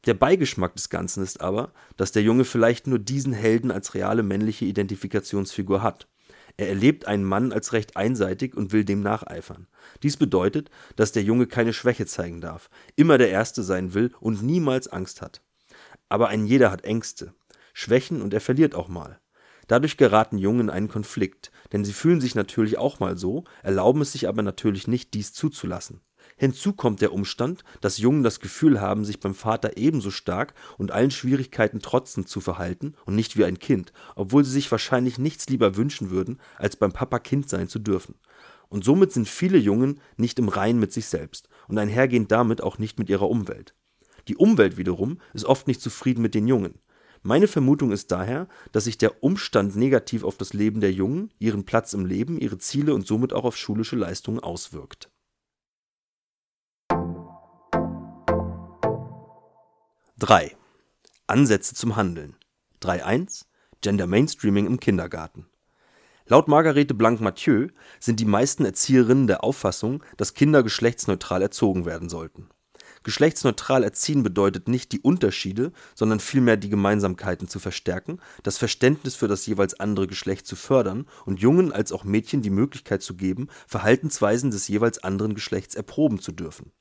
Der 0.05 0.15
Beigeschmack 0.15 0.75
des 0.75 0.89
Ganzen 0.89 1.23
ist 1.23 1.39
aber, 1.39 1.71
dass 1.95 2.11
der 2.11 2.23
Junge 2.23 2.43
vielleicht 2.43 2.87
nur 2.87 2.99
diesen 2.99 3.31
Helden 3.31 3.71
als 3.71 3.93
reale 3.93 4.21
männliche 4.21 4.65
Identifikationsfigur 4.65 5.81
hat. 5.81 6.09
Er 6.59 6.67
erlebt 6.67 7.07
einen 7.07 7.23
Mann 7.23 7.53
als 7.53 7.71
recht 7.71 7.95
einseitig 7.95 8.53
und 8.53 8.73
will 8.73 8.83
dem 8.83 8.99
nacheifern. 8.99 9.67
Dies 10.03 10.17
bedeutet, 10.17 10.69
dass 10.97 11.13
der 11.13 11.23
Junge 11.23 11.47
keine 11.47 11.71
Schwäche 11.71 12.05
zeigen 12.05 12.41
darf, 12.41 12.69
immer 12.97 13.17
der 13.17 13.29
Erste 13.29 13.63
sein 13.63 13.93
will 13.93 14.11
und 14.19 14.43
niemals 14.43 14.89
Angst 14.89 15.21
hat. 15.21 15.41
Aber 16.09 16.27
ein 16.27 16.45
jeder 16.45 16.69
hat 16.69 16.83
Ängste, 16.83 17.33
Schwächen 17.71 18.21
und 18.21 18.33
er 18.33 18.41
verliert 18.41 18.75
auch 18.75 18.89
mal. 18.89 19.21
Dadurch 19.67 19.95
geraten 19.95 20.37
Jungen 20.37 20.59
in 20.59 20.69
einen 20.69 20.89
Konflikt, 20.89 21.53
denn 21.71 21.85
sie 21.85 21.93
fühlen 21.93 22.19
sich 22.19 22.35
natürlich 22.35 22.77
auch 22.77 22.99
mal 22.99 23.15
so, 23.17 23.45
erlauben 23.63 24.01
es 24.01 24.11
sich 24.11 24.27
aber 24.27 24.41
natürlich 24.41 24.85
nicht, 24.85 25.13
dies 25.13 25.31
zuzulassen. 25.31 26.01
Hinzu 26.39 26.71
kommt 26.71 27.01
der 27.01 27.11
Umstand, 27.11 27.65
dass 27.81 27.97
Jungen 27.97 28.23
das 28.23 28.39
Gefühl 28.39 28.79
haben, 28.79 29.03
sich 29.03 29.19
beim 29.19 29.35
Vater 29.35 29.75
ebenso 29.75 30.09
stark 30.09 30.53
und 30.77 30.89
allen 30.89 31.11
Schwierigkeiten 31.11 31.81
trotzend 31.81 32.29
zu 32.29 32.39
verhalten 32.39 32.93
und 33.05 33.15
nicht 33.15 33.35
wie 33.35 33.43
ein 33.43 33.59
Kind, 33.59 33.91
obwohl 34.15 34.45
sie 34.45 34.51
sich 34.51 34.71
wahrscheinlich 34.71 35.19
nichts 35.19 35.49
lieber 35.49 35.75
wünschen 35.75 36.11
würden, 36.11 36.39
als 36.57 36.77
beim 36.77 36.93
Papa 36.93 37.19
Kind 37.19 37.49
sein 37.49 37.67
zu 37.67 37.77
dürfen. 37.77 38.15
Und 38.69 38.85
somit 38.85 39.11
sind 39.11 39.27
viele 39.27 39.57
Jungen 39.57 39.99
nicht 40.15 40.39
im 40.39 40.47
Reinen 40.47 40.79
mit 40.79 40.93
sich 40.93 41.07
selbst 41.07 41.49
und 41.67 41.77
einhergehend 41.77 42.31
damit 42.31 42.63
auch 42.63 42.77
nicht 42.77 42.99
mit 42.99 43.09
ihrer 43.09 43.29
Umwelt. 43.29 43.75
Die 44.29 44.37
Umwelt 44.37 44.77
wiederum 44.77 45.19
ist 45.33 45.43
oft 45.43 45.67
nicht 45.67 45.81
zufrieden 45.81 46.21
mit 46.21 46.35
den 46.35 46.47
Jungen. 46.47 46.79
Meine 47.21 47.49
Vermutung 47.49 47.91
ist 47.91 48.13
daher, 48.13 48.47
dass 48.71 48.85
sich 48.85 48.97
der 48.97 49.25
Umstand 49.25 49.75
negativ 49.75 50.23
auf 50.23 50.37
das 50.37 50.53
Leben 50.53 50.79
der 50.79 50.93
Jungen, 50.93 51.33
ihren 51.37 51.65
Platz 51.65 51.91
im 51.91 52.05
Leben, 52.05 52.39
ihre 52.39 52.59
Ziele 52.59 52.93
und 52.93 53.05
somit 53.05 53.33
auch 53.33 53.43
auf 53.43 53.57
schulische 53.57 53.97
Leistungen 53.97 54.39
auswirkt. 54.39 55.09
3. 60.21 60.53
Ansätze 61.27 61.75
zum 61.75 61.95
Handeln 61.95 62.35
3.1 62.81 63.45
Gender 63.79 64.05
Mainstreaming 64.05 64.67
im 64.67 64.81
Kindergarten 64.81 65.45
Laut 66.27 66.49
Margarete 66.49 66.93
Blanc-Mathieu 66.93 67.69
sind 68.01 68.19
die 68.19 68.25
meisten 68.25 68.65
Erzieherinnen 68.65 69.27
der 69.27 69.45
Auffassung, 69.45 70.03
dass 70.17 70.33
Kinder 70.33 70.61
geschlechtsneutral 70.61 71.41
erzogen 71.41 71.85
werden 71.85 72.09
sollten. 72.09 72.49
Geschlechtsneutral 73.03 73.85
erziehen 73.85 74.21
bedeutet 74.21 74.67
nicht 74.67 74.91
die 74.91 74.99
Unterschiede, 74.99 75.71
sondern 75.95 76.19
vielmehr 76.19 76.57
die 76.57 76.69
Gemeinsamkeiten 76.69 77.47
zu 77.47 77.59
verstärken, 77.59 78.19
das 78.43 78.57
Verständnis 78.57 79.15
für 79.15 79.29
das 79.29 79.45
jeweils 79.45 79.79
andere 79.79 80.07
Geschlecht 80.07 80.45
zu 80.45 80.57
fördern 80.57 81.07
und 81.25 81.39
Jungen 81.39 81.71
als 81.71 81.93
auch 81.93 82.03
Mädchen 82.03 82.41
die 82.41 82.49
Möglichkeit 82.49 83.03
zu 83.03 83.15
geben, 83.15 83.47
Verhaltensweisen 83.67 84.51
des 84.51 84.67
jeweils 84.67 85.01
anderen 85.01 85.33
Geschlechts 85.33 85.75
erproben 85.75 86.19
zu 86.19 86.33
dürfen. 86.33 86.73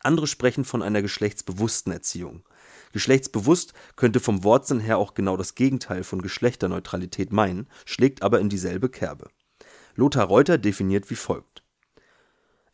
Andere 0.00 0.26
sprechen 0.26 0.64
von 0.64 0.82
einer 0.82 1.02
geschlechtsbewussten 1.02 1.92
Erziehung 1.92 2.44
Geschlechtsbewusst 2.92 3.74
könnte 3.96 4.20
vom 4.20 4.44
Wortsinn 4.44 4.80
her 4.80 4.98
auch 4.98 5.14
genau 5.14 5.36
das 5.36 5.54
Gegenteil 5.54 6.04
von 6.04 6.22
Geschlechterneutralität 6.22 7.32
meinen, 7.32 7.68
schlägt 7.84 8.22
aber 8.22 8.40
in 8.40 8.48
dieselbe 8.48 8.88
Kerbe. 8.88 9.28
Lothar 9.94 10.26
Reuter 10.26 10.58
definiert 10.58 11.10
wie 11.10 11.16
folgt: 11.16 11.62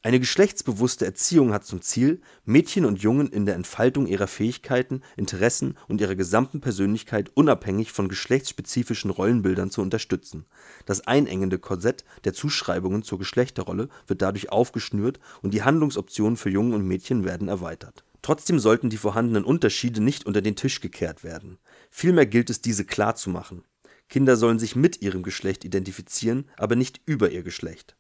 Eine 0.02 0.20
geschlechtsbewusste 0.20 1.06
Erziehung 1.06 1.52
hat 1.52 1.64
zum 1.64 1.80
Ziel, 1.80 2.20
Mädchen 2.44 2.84
und 2.84 3.00
Jungen 3.00 3.28
in 3.28 3.46
der 3.46 3.54
Entfaltung 3.54 4.06
ihrer 4.06 4.26
Fähigkeiten, 4.26 5.02
Interessen 5.16 5.78
und 5.88 6.00
ihrer 6.00 6.14
gesamten 6.14 6.60
Persönlichkeit 6.60 7.30
unabhängig 7.34 7.92
von 7.92 8.08
geschlechtsspezifischen 8.08 9.10
Rollenbildern 9.10 9.70
zu 9.70 9.80
unterstützen. 9.80 10.44
Das 10.84 11.06
einengende 11.06 11.58
Korsett 11.58 12.04
der 12.24 12.34
Zuschreibungen 12.34 13.02
zur 13.02 13.18
Geschlechterrolle 13.18 13.88
wird 14.06 14.20
dadurch 14.20 14.52
aufgeschnürt 14.52 15.18
und 15.40 15.54
die 15.54 15.62
Handlungsoptionen 15.62 16.36
für 16.36 16.50
Jungen 16.50 16.74
und 16.74 16.86
Mädchen 16.86 17.24
werden 17.24 17.48
erweitert. 17.48 18.04
Trotzdem 18.24 18.58
sollten 18.58 18.88
die 18.88 18.96
vorhandenen 18.96 19.44
Unterschiede 19.44 20.00
nicht 20.00 20.24
unter 20.24 20.40
den 20.40 20.56
Tisch 20.56 20.80
gekehrt 20.80 21.24
werden. 21.24 21.58
Vielmehr 21.90 22.24
gilt 22.24 22.48
es, 22.48 22.62
diese 22.62 22.86
klarzumachen. 22.86 23.66
Kinder 24.08 24.38
sollen 24.38 24.58
sich 24.58 24.74
mit 24.74 25.02
ihrem 25.02 25.22
Geschlecht 25.22 25.62
identifizieren, 25.62 26.48
aber 26.56 26.74
nicht 26.74 27.02
über 27.04 27.32
ihr 27.32 27.42
Geschlecht. 27.42 27.98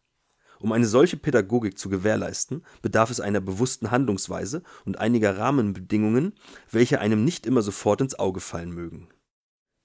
Um 0.60 0.72
eine 0.72 0.86
solche 0.86 1.18
Pädagogik 1.18 1.78
zu 1.78 1.90
gewährleisten, 1.90 2.64
bedarf 2.80 3.10
es 3.10 3.20
einer 3.20 3.42
bewussten 3.42 3.90
Handlungsweise 3.90 4.62
und 4.86 4.98
einiger 4.98 5.36
Rahmenbedingungen, 5.36 6.32
welche 6.70 7.00
einem 7.00 7.22
nicht 7.22 7.44
immer 7.44 7.60
sofort 7.60 8.00
ins 8.00 8.18
Auge 8.18 8.40
fallen 8.40 8.72
mögen. 8.72 9.10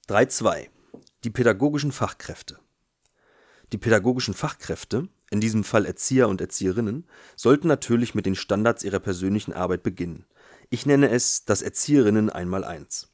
3.2 0.08 0.69
Die 1.25 1.32
pädagogischen 1.32 1.91
Fachkräfte 1.91 2.60
Die 3.71 3.77
pädagogischen 3.77 4.34
Fachkräfte, 4.34 5.08
in 5.29 5.41
diesem 5.41 5.63
Fall 5.63 5.86
Erzieher 5.86 6.27
und 6.27 6.41
Erzieherinnen, 6.41 7.05
sollten 7.36 7.67
natürlich 7.67 8.15
mit 8.15 8.25
den 8.25 8.36
Standards 8.36 8.84
ihrer 8.84 8.99
persönlichen 8.99 9.53
Arbeit 9.53 9.84
beginnen. 9.84 10.25
Ich 10.69 10.86
nenne 10.86 11.10
es 11.10 11.45
das 11.45 11.62
Erzieherinnen 11.62 12.29
einmal 12.29 12.63
eins. 12.63 13.10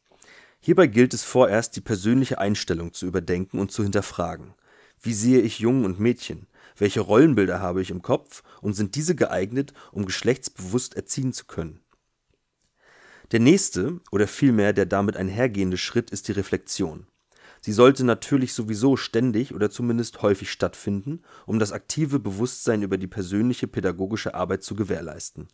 Hierbei 0.62 0.88
gilt 0.88 1.14
es 1.14 1.24
vorerst, 1.24 1.76
die 1.76 1.82
persönliche 1.82 2.40
Einstellung 2.40 2.94
zu 2.94 3.06
überdenken 3.06 3.60
und 3.60 3.72
zu 3.72 3.84
hinterfragen. 3.84 4.54
Wie 5.02 5.14
sehe 5.14 5.42
ich 5.42 5.60
Jungen 5.60 5.86
und 5.86 6.00
Mädchen? 6.00 6.48
Welche 6.78 7.02
Rollenbilder 7.02 7.60
habe 7.60 7.82
ich 7.82 7.92
im 7.92 8.02
Kopf 8.02 8.42
und 8.62 8.74
sind 8.74 8.96
diese 8.96 9.16
geeignet, 9.16 9.74
um 9.92 10.06
geschlechtsbewusst 10.06 10.96
erziehen 10.96 11.34
zu 11.34 11.46
können? 11.46 11.82
Der 13.32 13.40
nächste 13.40 14.00
oder 14.12 14.28
vielmehr 14.28 14.74
der 14.74 14.86
damit 14.86 15.18
einhergehende 15.18 15.78
Schritt 15.78 16.12
ist 16.12 16.28
die 16.28 16.34
Reflexion. 16.34 17.08
Sie 17.66 17.74
sollte 17.74 18.04
natürlich 18.04 18.54
sowieso 18.54 18.96
ständig 18.96 19.52
oder 19.52 19.72
zumindest 19.72 20.22
häufig 20.22 20.52
stattfinden, 20.52 21.24
um 21.48 21.58
das 21.58 21.72
aktive 21.72 22.20
Bewusstsein 22.20 22.84
über 22.84 23.00
die 23.00 23.08
persönliche 23.08 23.66
pädagogische 23.66 24.36
Arbeit 24.36 24.62
zu 24.62 24.76
gewährleisten. 24.76 25.48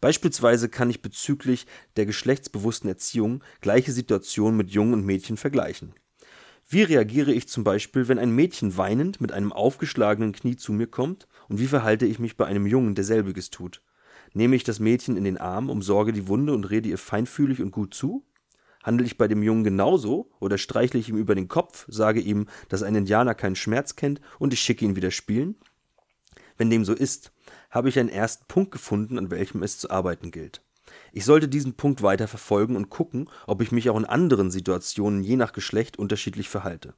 Beispielsweise 0.00 0.70
kann 0.70 0.88
ich 0.88 1.02
bezüglich 1.02 1.66
der 1.96 2.06
geschlechtsbewussten 2.06 2.88
Erziehung 2.88 3.44
gleiche 3.60 3.92
Situationen 3.92 4.56
mit 4.56 4.70
Jungen 4.70 4.94
und 4.94 5.04
Mädchen 5.04 5.36
vergleichen 5.36 5.92
wie 6.66 6.82
reagiere 6.82 7.30
ich 7.30 7.46
zum 7.46 7.62
Beispiel, 7.62 8.08
wenn 8.08 8.18
ein 8.18 8.30
Mädchen 8.30 8.78
weinend 8.78 9.20
mit 9.20 9.32
einem 9.32 9.52
aufgeschlagenen 9.52 10.32
Knie 10.32 10.56
zu 10.56 10.72
mir 10.72 10.86
kommt, 10.86 11.28
und 11.50 11.60
wie 11.60 11.66
verhalte 11.66 12.06
ich 12.06 12.18
mich 12.18 12.38
bei 12.38 12.46
einem 12.46 12.66
Jungen, 12.66 12.94
der 12.94 13.04
selbiges 13.04 13.50
tut? 13.50 13.82
Nehme 14.32 14.56
ich 14.56 14.64
das 14.64 14.80
Mädchen 14.80 15.18
in 15.18 15.24
den 15.24 15.36
Arm, 15.36 15.68
umsorge 15.68 16.14
die 16.14 16.26
Wunde 16.26 16.54
und 16.54 16.64
rede 16.64 16.88
ihr 16.88 16.96
feinfühlig 16.96 17.60
und 17.60 17.70
gut 17.70 17.92
zu? 17.92 18.24
Handle 18.84 19.06
ich 19.06 19.18
bei 19.18 19.26
dem 19.26 19.42
Jungen 19.42 19.64
genauso 19.64 20.30
oder 20.38 20.58
streichle 20.58 21.00
ich 21.00 21.08
ihm 21.08 21.16
über 21.16 21.34
den 21.34 21.48
Kopf, 21.48 21.86
sage 21.88 22.20
ihm, 22.20 22.46
dass 22.68 22.84
ein 22.84 22.94
Indianer 22.94 23.34
keinen 23.34 23.56
Schmerz 23.56 23.96
kennt 23.96 24.20
und 24.38 24.52
ich 24.52 24.60
schicke 24.60 24.84
ihn 24.84 24.94
wieder 24.94 25.10
spielen? 25.10 25.56
Wenn 26.56 26.70
dem 26.70 26.84
so 26.84 26.92
ist, 26.92 27.32
habe 27.70 27.88
ich 27.88 27.98
einen 27.98 28.10
ersten 28.10 28.44
Punkt 28.46 28.70
gefunden, 28.70 29.18
an 29.18 29.30
welchem 29.30 29.62
es 29.62 29.78
zu 29.78 29.90
arbeiten 29.90 30.30
gilt. 30.30 30.62
Ich 31.12 31.24
sollte 31.24 31.48
diesen 31.48 31.74
Punkt 31.74 32.02
weiter 32.02 32.28
verfolgen 32.28 32.76
und 32.76 32.90
gucken, 32.90 33.28
ob 33.46 33.62
ich 33.62 33.72
mich 33.72 33.90
auch 33.90 33.96
in 33.96 34.04
anderen 34.04 34.50
Situationen 34.50 35.24
je 35.24 35.36
nach 35.36 35.52
Geschlecht 35.52 35.98
unterschiedlich 35.98 36.48
verhalte. 36.48 36.94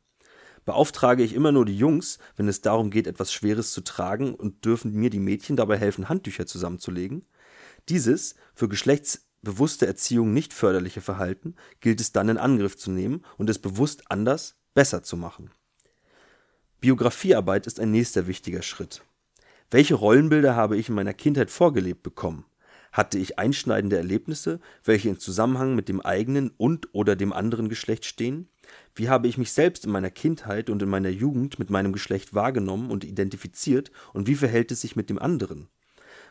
Beauftrage 0.65 1.23
ich 1.23 1.33
immer 1.33 1.53
nur 1.53 1.65
die 1.65 1.79
Jungs, 1.79 2.19
wenn 2.35 2.49
es 2.49 2.61
darum 2.61 2.91
geht, 2.91 3.07
etwas 3.07 3.33
Schweres 3.33 3.71
zu 3.71 3.83
tragen 3.83 4.35
und 4.35 4.65
dürfen 4.65 4.93
mir 4.93 5.11
die 5.11 5.21
Mädchen 5.21 5.55
dabei 5.55 5.79
helfen, 5.79 6.09
Handtücher 6.09 6.47
zusammenzulegen? 6.47 7.25
Dieses 7.89 8.35
für 8.53 8.69
geschlechtsbewusste 9.47 9.87
Erziehung 9.87 10.33
nicht 10.33 10.53
förderliche 10.53 11.01
Verhalten 11.01 11.55
gilt 11.81 12.01
es 12.01 12.11
dann 12.13 12.29
in 12.29 12.39
Angriff 12.39 12.77
zu 12.77 12.91
nehmen 12.91 13.23
und 13.39 13.49
es 13.49 13.59
bewusst 13.59 14.11
anders, 14.11 14.57
besser 14.75 15.03
zu 15.03 15.17
machen. 15.17 15.51
Biografiearbeit 16.81 17.67
ist 17.67 17.79
ein 17.79 17.93
nächster 17.93 18.27
wichtiger 18.27 18.63
Schritt. 18.63 19.03
Welche 19.71 19.95
Rollenbilder 19.95 20.57
habe 20.57 20.77
ich 20.77 20.89
in 20.89 20.95
meiner 20.95 21.15
Kindheit 21.15 21.51
vorgelebt 21.51 22.03
bekommen? 22.03 22.45
Hatte 22.93 23.19
ich 23.19 23.39
einschneidende 23.39 23.97
Erlebnisse, 23.97 24.59
welche 24.85 25.11
in 25.11 25.19
Zusammenhang 25.19 25.75
mit 25.75 25.89
dem 25.89 26.01
eigenen 26.01 26.51
und/oder 26.57 27.15
dem 27.15 27.33
anderen 27.33 27.69
Geschlecht 27.69 28.05
stehen? 28.05 28.49
Wie 28.95 29.09
habe 29.09 29.29
ich 29.29 29.39
mich 29.39 29.53
selbst 29.53 29.85
in 29.85 29.93
meiner 29.93 30.11
Kindheit 30.11 30.71
und 30.71 30.83
in 30.83 30.89
meiner 30.89 31.11
Jugend 31.11 31.59
mit 31.59 31.71
meinem 31.71 31.93
Geschlecht 31.93 32.35
wahrgenommen 32.35 32.91
und 32.91 33.05
identifiziert 33.05 33.91
und 34.13 34.27
wie 34.27 34.35
verhält 34.35 34.73
es 34.73 34.81
sich 34.81 34.97
mit 34.97 35.09
dem 35.09 35.19
anderen? 35.19 35.69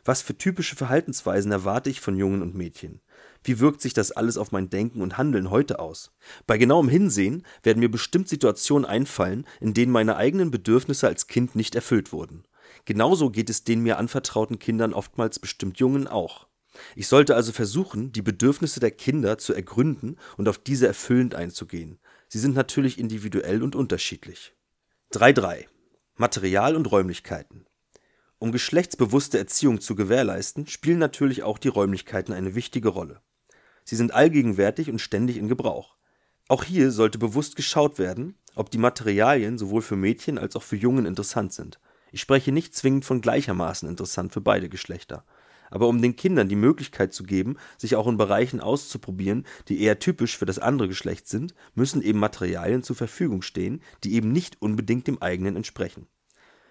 Was 0.07 0.21
für 0.21 0.37
typische 0.37 0.75
Verhaltensweisen 0.75 1.51
erwarte 1.51 1.89
ich 1.89 1.99
von 1.99 2.15
Jungen 2.15 2.43
und 2.43 2.53
Mädchen? 2.53 3.01
Wie 3.43 3.59
wirkt 3.59 3.81
sich 3.81 3.95
das 3.95 4.11
alles 4.11 4.37
auf 4.37 4.51
mein 4.51 4.69
Denken 4.69 5.01
und 5.01 5.17
Handeln 5.17 5.49
heute 5.49 5.79
aus? 5.79 6.11
Bei 6.45 6.59
genauem 6.59 6.89
Hinsehen 6.89 7.43
werden 7.63 7.79
mir 7.79 7.89
bestimmt 7.89 8.29
Situationen 8.29 8.85
einfallen, 8.85 9.47
in 9.59 9.73
denen 9.73 9.91
meine 9.91 10.15
eigenen 10.15 10.51
Bedürfnisse 10.51 11.07
als 11.07 11.25
Kind 11.25 11.55
nicht 11.55 11.73
erfüllt 11.73 12.13
wurden. 12.13 12.43
Genauso 12.85 13.31
geht 13.31 13.49
es 13.49 13.63
den 13.63 13.81
mir 13.81 13.97
anvertrauten 13.97 14.59
Kindern 14.59 14.93
oftmals 14.93 15.39
bestimmt 15.39 15.79
Jungen 15.79 16.07
auch. 16.07 16.47
Ich 16.95 17.07
sollte 17.07 17.35
also 17.35 17.51
versuchen, 17.51 18.11
die 18.11 18.21
Bedürfnisse 18.21 18.79
der 18.79 18.91
Kinder 18.91 19.39
zu 19.39 19.53
ergründen 19.53 20.17
und 20.37 20.47
auf 20.47 20.59
diese 20.59 20.85
erfüllend 20.85 21.33
einzugehen. 21.33 21.97
Sie 22.27 22.39
sind 22.39 22.55
natürlich 22.55 22.99
individuell 22.99 23.63
und 23.63 23.75
unterschiedlich. 23.75 24.53
3.3 25.13 25.65
Material 26.17 26.75
und 26.75 26.91
Räumlichkeiten 26.91 27.65
Um 28.37 28.51
geschlechtsbewusste 28.51 29.37
Erziehung 29.37 29.81
zu 29.81 29.95
gewährleisten, 29.95 30.67
spielen 30.67 30.99
natürlich 30.99 31.43
auch 31.43 31.57
die 31.57 31.69
Räumlichkeiten 31.69 32.33
eine 32.33 32.55
wichtige 32.55 32.89
Rolle. 32.89 33.21
Sie 33.83 33.95
sind 33.95 34.13
allgegenwärtig 34.13 34.89
und 34.89 34.99
ständig 34.99 35.37
in 35.37 35.47
Gebrauch. 35.47 35.95
Auch 36.47 36.63
hier 36.63 36.91
sollte 36.91 37.17
bewusst 37.17 37.55
geschaut 37.55 37.97
werden, 37.97 38.35
ob 38.55 38.69
die 38.69 38.77
Materialien 38.77 39.57
sowohl 39.57 39.81
für 39.81 39.95
Mädchen 39.95 40.37
als 40.37 40.55
auch 40.55 40.63
für 40.63 40.75
Jungen 40.75 41.05
interessant 41.05 41.53
sind. 41.53 41.79
Ich 42.11 42.21
spreche 42.21 42.51
nicht 42.51 42.75
zwingend 42.75 43.05
von 43.05 43.21
gleichermaßen 43.21 43.89
interessant 43.89 44.33
für 44.33 44.41
beide 44.41 44.69
Geschlechter 44.69 45.25
aber 45.69 45.87
um 45.87 46.01
den 46.01 46.15
Kindern 46.15 46.49
die 46.49 46.55
Möglichkeit 46.55 47.13
zu 47.13 47.23
geben, 47.23 47.57
sich 47.77 47.95
auch 47.95 48.07
in 48.07 48.17
Bereichen 48.17 48.61
auszuprobieren, 48.61 49.45
die 49.67 49.81
eher 49.81 49.99
typisch 49.99 50.37
für 50.37 50.45
das 50.45 50.59
andere 50.59 50.87
Geschlecht 50.87 51.27
sind, 51.27 51.53
müssen 51.73 52.01
eben 52.01 52.19
Materialien 52.19 52.83
zur 52.83 52.95
Verfügung 52.95 53.41
stehen, 53.41 53.81
die 54.03 54.13
eben 54.13 54.31
nicht 54.31 54.61
unbedingt 54.61 55.07
dem 55.07 55.21
eigenen 55.21 55.55
entsprechen. 55.55 56.07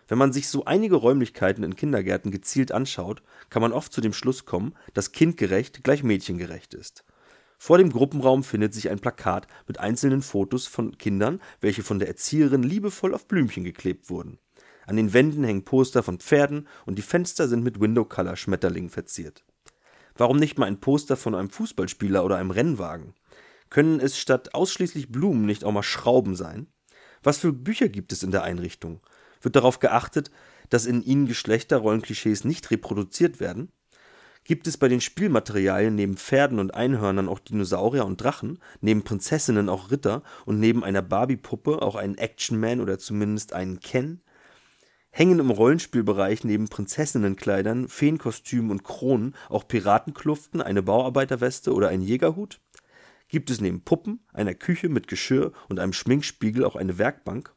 Wenn 0.08 0.18
man 0.18 0.32
sich 0.32 0.48
so 0.48 0.64
einige 0.64 0.96
Räumlichkeiten 0.96 1.64
in 1.64 1.76
Kindergärten 1.76 2.30
gezielt 2.30 2.72
anschaut, 2.72 3.22
kann 3.50 3.62
man 3.62 3.72
oft 3.72 3.92
zu 3.92 4.00
dem 4.00 4.12
Schluss 4.12 4.44
kommen, 4.44 4.74
dass 4.92 5.12
kindgerecht 5.12 5.82
gleich 5.82 6.02
mädchengerecht 6.02 6.74
ist. 6.74 7.04
Vor 7.58 7.78
dem 7.78 7.90
Gruppenraum 7.90 8.44
findet 8.44 8.74
sich 8.74 8.90
ein 8.90 8.98
Plakat 8.98 9.46
mit 9.66 9.80
einzelnen 9.80 10.20
Fotos 10.20 10.66
von 10.66 10.98
Kindern, 10.98 11.40
welche 11.60 11.82
von 11.82 11.98
der 11.98 12.08
Erzieherin 12.08 12.62
liebevoll 12.62 13.14
auf 13.14 13.26
Blümchen 13.26 13.64
geklebt 13.64 14.10
wurden. 14.10 14.38
An 14.86 14.96
den 14.96 15.14
Wänden 15.14 15.44
hängen 15.44 15.64
Poster 15.64 16.02
von 16.02 16.18
Pferden 16.18 16.68
und 16.84 16.98
die 16.98 17.02
Fenster 17.02 17.48
sind 17.48 17.64
mit 17.64 17.80
Window-Color-Schmetterlingen 17.80 18.90
verziert. 18.90 19.44
Warum 20.16 20.36
nicht 20.36 20.58
mal 20.58 20.66
ein 20.66 20.80
Poster 20.80 21.16
von 21.16 21.34
einem 21.34 21.48
Fußballspieler 21.48 22.24
oder 22.24 22.36
einem 22.36 22.50
Rennwagen? 22.50 23.14
Können 23.70 23.98
es 23.98 24.18
statt 24.18 24.54
ausschließlich 24.54 25.10
Blumen 25.10 25.46
nicht 25.46 25.64
auch 25.64 25.72
mal 25.72 25.82
Schrauben 25.82 26.36
sein? 26.36 26.66
Was 27.22 27.38
für 27.38 27.52
Bücher 27.52 27.88
gibt 27.88 28.12
es 28.12 28.22
in 28.22 28.30
der 28.30 28.42
Einrichtung? 28.42 29.00
Wird 29.44 29.56
darauf 29.56 29.78
geachtet, 29.78 30.30
dass 30.70 30.86
in 30.86 31.02
ihnen 31.02 31.26
Geschlechterrollenklischees 31.26 32.44
nicht 32.44 32.70
reproduziert 32.70 33.38
werden? 33.38 33.70
Gibt 34.42 34.66
es 34.66 34.76
bei 34.76 34.88
den 34.88 35.00
Spielmaterialien 35.00 35.94
neben 35.94 36.16
Pferden 36.16 36.58
und 36.58 36.74
Einhörnern 36.74 37.28
auch 37.28 37.38
Dinosaurier 37.38 38.04
und 38.04 38.22
Drachen, 38.22 38.58
neben 38.80 39.02
Prinzessinnen 39.02 39.68
auch 39.68 39.90
Ritter 39.90 40.22
und 40.44 40.60
neben 40.60 40.84
einer 40.84 41.00
Barbie-Puppe 41.00 41.80
auch 41.80 41.94
einen 41.94 42.18
Action-Man 42.18 42.80
oder 42.80 42.98
zumindest 42.98 43.52
einen 43.52 43.80
Ken? 43.80 44.20
hängen 45.14 45.38
im 45.38 45.50
Rollenspielbereich 45.50 46.42
neben 46.42 46.68
Prinzessinnenkleidern, 46.68 47.88
Feenkostümen 47.88 48.72
und 48.72 48.82
Kronen 48.82 49.36
auch 49.48 49.68
Piratenkluften, 49.68 50.60
eine 50.60 50.82
Bauarbeiterweste 50.82 51.72
oder 51.72 51.88
ein 51.88 52.02
Jägerhut? 52.02 52.60
Gibt 53.28 53.48
es 53.50 53.60
neben 53.60 53.82
Puppen, 53.82 54.26
einer 54.32 54.54
Küche 54.54 54.88
mit 54.88 55.06
Geschirr 55.06 55.52
und 55.68 55.78
einem 55.78 55.92
Schminkspiegel 55.92 56.64
auch 56.64 56.74
eine 56.74 56.98
Werkbank? 56.98 57.54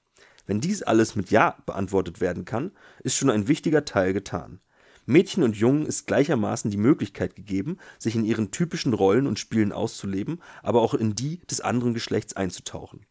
Wenn 0.47 0.61
dies 0.61 0.81
alles 0.81 1.15
mit 1.15 1.29
Ja 1.29 1.57
beantwortet 1.65 2.21
werden 2.21 2.45
kann, 2.45 2.71
ist 3.03 3.15
schon 3.15 3.29
ein 3.29 3.47
wichtiger 3.47 3.85
Teil 3.85 4.13
getan. 4.13 4.61
Mädchen 5.05 5.43
und 5.43 5.55
Jungen 5.55 5.85
ist 5.85 6.07
gleichermaßen 6.07 6.71
die 6.71 6.77
Möglichkeit 6.77 7.35
gegeben, 7.35 7.77
sich 7.99 8.15
in 8.15 8.25
ihren 8.25 8.51
typischen 8.51 8.93
Rollen 8.93 9.27
und 9.27 9.39
Spielen 9.39 9.71
auszuleben, 9.71 10.41
aber 10.63 10.81
auch 10.81 10.93
in 10.93 11.15
die 11.15 11.39
des 11.45 11.61
anderen 11.61 11.93
Geschlechts 11.93 12.35
einzutauchen. 12.35 13.05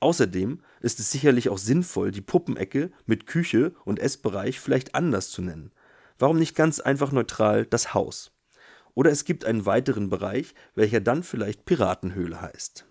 Außerdem 0.00 0.60
ist 0.80 1.00
es 1.00 1.10
sicherlich 1.10 1.48
auch 1.48 1.58
sinnvoll, 1.58 2.10
die 2.10 2.20
Puppenecke 2.20 2.90
mit 3.06 3.26
Küche 3.26 3.74
und 3.84 3.98
Essbereich 3.98 4.60
vielleicht 4.60 4.94
anders 4.94 5.30
zu 5.30 5.42
nennen. 5.42 5.72
Warum 6.18 6.38
nicht 6.38 6.54
ganz 6.54 6.80
einfach 6.80 7.12
neutral 7.12 7.66
das 7.66 7.94
Haus? 7.94 8.32
Oder 8.94 9.10
es 9.10 9.24
gibt 9.24 9.44
einen 9.44 9.66
weiteren 9.66 10.08
Bereich, 10.08 10.54
welcher 10.74 11.00
dann 11.00 11.22
vielleicht 11.22 11.64
Piratenhöhle 11.64 12.40
heißt. 12.40 12.86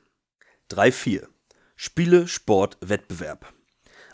3.4 0.72 1.28
Spiele, 1.76 2.28
Sport, 2.28 2.78
Wettbewerb. 2.82 3.54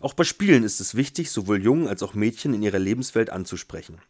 Auch 0.03 0.13
bei 0.13 0.25
Spielen 0.25 0.65
ist 0.65 0.81
es 0.81 0.95
wichtig, 0.95 1.31
sowohl 1.31 1.63
Jungen 1.63 1.87
als 1.87 2.03
auch 2.03 2.13
Mädchen 2.13 2.53
in 2.53 2.61
ihrer 2.61 2.77
Lebenswelt 2.77 3.29
anzusprechen. 3.29 4.01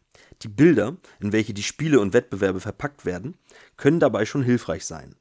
Die 0.42 0.48
Bilder, 0.48 0.96
in 1.20 1.30
welche 1.30 1.54
die 1.54 1.62
Spiele 1.62 2.00
und 2.00 2.12
Wettbewerbe 2.12 2.58
verpackt 2.58 3.04
werden, 3.04 3.36
können 3.76 4.00
dabei 4.00 4.26
schon 4.26 4.42
hilfreich 4.42 4.84
sein. 4.86 5.14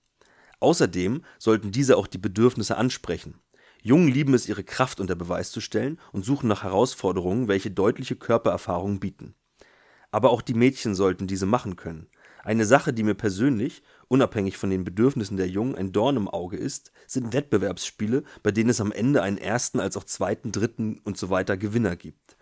Außerdem 0.62 1.24
sollten 1.38 1.72
diese 1.72 1.96
auch 1.96 2.08
die 2.08 2.18
Bedürfnisse 2.18 2.76
ansprechen. 2.76 3.36
Jungen 3.84 4.08
lieben 4.08 4.34
es, 4.34 4.50
ihre 4.50 4.64
Kraft 4.64 5.00
unter 5.00 5.14
Beweis 5.14 5.52
zu 5.52 5.62
stellen 5.62 6.00
und 6.12 6.26
suchen 6.26 6.48
nach 6.48 6.64
Herausforderungen, 6.64 7.48
welche 7.48 7.70
deutliche 7.70 8.16
Körpererfahrungen 8.16 9.00
bieten. 9.00 9.36
Aber 10.10 10.32
auch 10.32 10.42
die 10.42 10.56
Mädchen 10.56 10.96
sollten 10.96 11.28
diese 11.28 11.46
machen 11.46 11.76
können. 11.76 12.08
Eine 12.44 12.66
Sache, 12.66 12.92
die 12.92 13.04
mir 13.04 13.14
persönlich, 13.14 13.82
unabhängig 14.10 14.58
von 14.58 14.70
den 14.70 14.84
Bedürfnissen 14.84 15.38
der 15.38 15.48
Jungen, 15.48 15.76
ein 15.76 15.94
Dorn 15.94 16.18
im 16.18 16.28
Auge 16.28 16.58
ist, 16.58 16.92
sind 17.08 17.32
Wettbewerbsspiele, 17.32 18.24
bei 18.44 18.52
denen 18.52 18.70
es 18.70 18.82
am 18.82 18.92
Ende 18.92 19.22
einen 19.22 19.38
ersten 19.38 19.80
als 19.80 19.96
auch 19.96 20.04
zweiten, 20.04 20.52
dritten 20.52 21.00
und 21.06 21.18
so 21.18 21.30
weiter 21.30 21.56
Gewinner 21.56 21.96
gibt. 21.96 22.36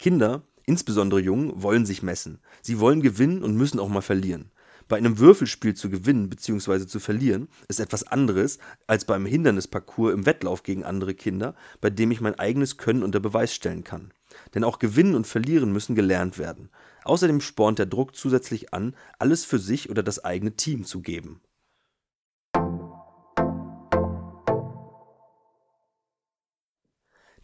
Kinder, 0.00 0.42
insbesondere 0.64 1.20
Jungen, 1.20 1.62
wollen 1.62 1.86
sich 1.86 2.02
messen. 2.02 2.40
Sie 2.60 2.80
wollen 2.80 3.02
gewinnen 3.02 3.44
und 3.44 3.56
müssen 3.56 3.78
auch 3.78 3.88
mal 3.88 4.02
verlieren. 4.02 4.50
Bei 4.88 4.96
einem 4.96 5.18
Würfelspiel 5.18 5.74
zu 5.74 5.90
gewinnen 5.90 6.28
bzw. 6.28 6.86
zu 6.86 7.00
verlieren 7.00 7.48
ist 7.68 7.80
etwas 7.80 8.04
anderes 8.04 8.58
als 8.86 9.04
beim 9.04 9.26
Hindernisparcours 9.26 10.12
im 10.12 10.26
Wettlauf 10.26 10.64
gegen 10.64 10.84
andere 10.84 11.14
Kinder, 11.14 11.54
bei 11.80 11.90
dem 11.90 12.10
ich 12.10 12.20
mein 12.20 12.38
eigenes 12.38 12.78
Können 12.78 13.02
unter 13.02 13.20
Beweis 13.20 13.54
stellen 13.54 13.84
kann. 13.84 14.12
Denn 14.54 14.64
auch 14.64 14.78
Gewinnen 14.78 15.14
und 15.14 15.26
Verlieren 15.26 15.72
müssen 15.72 15.94
gelernt 15.94 16.38
werden. 16.38 16.68
Außerdem 17.06 17.40
spornt 17.40 17.78
der 17.78 17.86
Druck 17.86 18.16
zusätzlich 18.16 18.74
an, 18.74 18.96
alles 19.20 19.44
für 19.44 19.60
sich 19.60 19.90
oder 19.90 20.02
das 20.02 20.24
eigene 20.24 20.56
Team 20.56 20.84
zu 20.84 21.02
geben. 21.02 21.40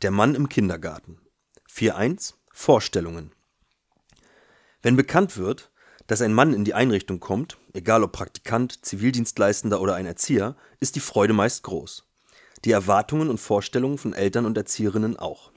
Der 0.02 0.10
Mann 0.10 0.34
im 0.34 0.48
Kindergarten 0.48 1.20
4.1 1.70 2.34
Vorstellungen 2.50 3.30
Wenn 4.82 4.96
bekannt 4.96 5.36
wird, 5.36 5.70
dass 6.08 6.22
ein 6.22 6.34
Mann 6.34 6.54
in 6.54 6.64
die 6.64 6.74
Einrichtung 6.74 7.20
kommt, 7.20 7.56
egal 7.72 8.02
ob 8.02 8.10
Praktikant, 8.10 8.84
Zivildienstleistender 8.84 9.80
oder 9.80 9.94
ein 9.94 10.06
Erzieher, 10.06 10.56
ist 10.80 10.96
die 10.96 11.00
Freude 11.00 11.34
meist 11.34 11.62
groß. 11.62 12.08
Die 12.64 12.72
Erwartungen 12.72 13.30
und 13.30 13.38
Vorstellungen 13.38 13.98
von 13.98 14.12
Eltern 14.12 14.44
und 14.44 14.56
Erzieherinnen 14.56 15.16
auch. 15.16 15.51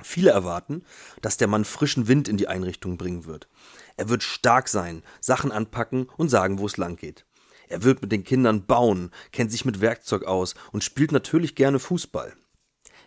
Viele 0.00 0.30
erwarten, 0.30 0.84
dass 1.20 1.36
der 1.36 1.48
Mann 1.48 1.64
frischen 1.64 2.08
Wind 2.08 2.28
in 2.28 2.36
die 2.36 2.48
Einrichtung 2.48 2.96
bringen 2.96 3.26
wird. 3.26 3.48
Er 3.96 4.08
wird 4.08 4.22
stark 4.22 4.68
sein, 4.68 5.02
Sachen 5.20 5.52
anpacken 5.52 6.08
und 6.16 6.28
sagen, 6.28 6.58
wo 6.58 6.66
es 6.66 6.76
lang 6.76 6.96
geht. 6.96 7.26
Er 7.68 7.82
wird 7.84 8.02
mit 8.02 8.12
den 8.12 8.24
Kindern 8.24 8.66
bauen, 8.66 9.10
kennt 9.32 9.50
sich 9.50 9.64
mit 9.64 9.80
Werkzeug 9.80 10.24
aus 10.24 10.54
und 10.72 10.84
spielt 10.84 11.12
natürlich 11.12 11.54
gerne 11.54 11.78
Fußball. 11.78 12.34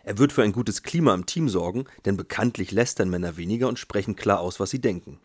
Er 0.02 0.18
wird 0.18 0.32
für 0.32 0.42
ein 0.42 0.52
gutes 0.52 0.82
Klima 0.82 1.14
im 1.14 1.26
Team 1.26 1.48
sorgen, 1.48 1.84
denn 2.04 2.16
bekanntlich 2.16 2.70
lästern 2.70 3.10
Männer 3.10 3.36
weniger 3.36 3.68
und 3.68 3.78
sprechen 3.78 4.14
klar 4.14 4.40
aus, 4.40 4.60
was 4.60 4.70
sie 4.70 4.80
denken. 4.80 5.20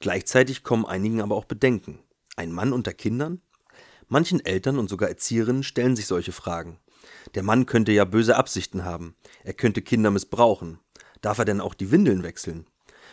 Gleichzeitig 0.00 0.64
kommen 0.64 0.84
einigen 0.84 1.22
aber 1.22 1.36
auch 1.36 1.44
Bedenken. 1.44 2.00
Ein 2.36 2.52
Mann 2.52 2.72
unter 2.72 2.92
Kindern? 2.92 3.40
Manchen 4.08 4.44
Eltern 4.44 4.78
und 4.78 4.90
sogar 4.90 5.08
Erzieherinnen 5.08 5.62
stellen 5.62 5.96
sich 5.96 6.06
solche 6.06 6.32
Fragen. 6.32 6.78
Der 7.34 7.42
Mann 7.42 7.66
könnte 7.66 7.92
ja 7.92 8.04
böse 8.04 8.36
Absichten 8.36 8.84
haben. 8.84 9.14
Er 9.44 9.54
könnte 9.54 9.82
Kinder 9.82 10.10
missbrauchen. 10.10 10.80
Darf 11.24 11.38
er 11.38 11.46
denn 11.46 11.62
auch 11.62 11.72
die 11.72 11.90
Windeln 11.90 12.22
wechseln? 12.22 12.66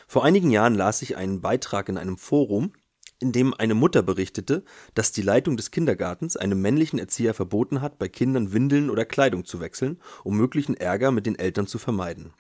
Vor 0.06 0.26
einigen 0.26 0.52
Jahren 0.52 0.76
las 0.76 1.02
ich 1.02 1.16
einen 1.16 1.40
Beitrag 1.40 1.88
in 1.88 1.98
einem 1.98 2.18
Forum, 2.18 2.74
in 3.22 3.32
dem 3.32 3.54
eine 3.54 3.74
Mutter 3.74 4.04
berichtete, 4.04 4.66
dass 4.96 5.14
die 5.14 5.22
Leitung 5.22 5.56
des 5.56 5.72
Kindergartens 5.72 6.36
einem 6.36 6.60
männlichen 6.60 7.00
Erzieher 7.00 7.34
verboten 7.34 7.80
hat, 7.80 8.00
bei 8.00 8.10
Kindern 8.10 8.52
Windeln 8.52 8.90
oder 8.90 9.06
Kleidung 9.06 9.46
zu 9.46 9.62
wechseln, 9.62 9.98
um 10.26 10.36
möglichen 10.36 10.76
Ärger 10.76 11.12
mit 11.12 11.26
den 11.26 11.40
Eltern 11.40 11.68
zu 11.68 11.78
vermeiden. 11.78 12.34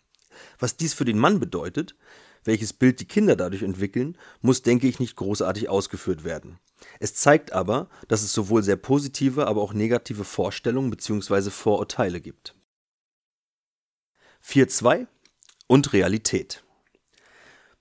Was 0.60 0.76
dies 0.76 0.94
für 0.94 1.06
den 1.06 1.18
Mann 1.18 1.40
bedeutet, 1.40 1.96
welches 2.44 2.74
Bild 2.74 3.00
die 3.00 3.08
Kinder 3.08 3.38
dadurch 3.38 3.64
entwickeln, 3.64 4.18
muss, 4.42 4.64
denke 4.64 4.90
ich, 4.90 5.00
nicht 5.00 5.16
großartig 5.16 5.70
ausgeführt 5.70 6.26
werden. 6.26 6.60
Es 7.00 7.14
zeigt 7.14 7.54
aber, 7.54 7.88
dass 8.10 8.24
es 8.24 8.34
sowohl 8.34 8.62
sehr 8.62 8.76
positive, 8.76 9.48
aber 9.48 9.62
auch 9.62 9.72
negative 9.72 10.26
Vorstellungen 10.26 10.90
bzw. 10.90 11.50
Vorurteile 11.50 12.20
gibt. 12.20 12.56
4.2 14.44 15.08
und 15.72 15.94
Realität. 15.94 16.66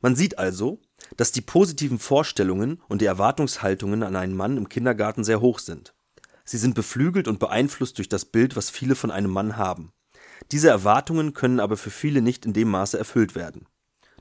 Man 0.00 0.14
sieht 0.14 0.38
also, 0.38 0.80
dass 1.16 1.32
die 1.32 1.40
positiven 1.40 1.98
Vorstellungen 1.98 2.80
und 2.86 3.02
die 3.02 3.06
Erwartungshaltungen 3.06 4.04
an 4.04 4.14
einen 4.14 4.36
Mann 4.36 4.56
im 4.56 4.68
Kindergarten 4.68 5.24
sehr 5.24 5.40
hoch 5.40 5.58
sind. 5.58 5.92
Sie 6.44 6.56
sind 6.56 6.76
beflügelt 6.76 7.26
und 7.26 7.40
beeinflusst 7.40 7.98
durch 7.98 8.08
das 8.08 8.26
Bild, 8.26 8.54
was 8.54 8.70
viele 8.70 8.94
von 8.94 9.10
einem 9.10 9.32
Mann 9.32 9.56
haben. 9.56 9.92
Diese 10.52 10.68
Erwartungen 10.68 11.34
können 11.34 11.58
aber 11.58 11.76
für 11.76 11.90
viele 11.90 12.22
nicht 12.22 12.46
in 12.46 12.52
dem 12.52 12.70
Maße 12.70 12.96
erfüllt 12.96 13.34
werden. 13.34 13.66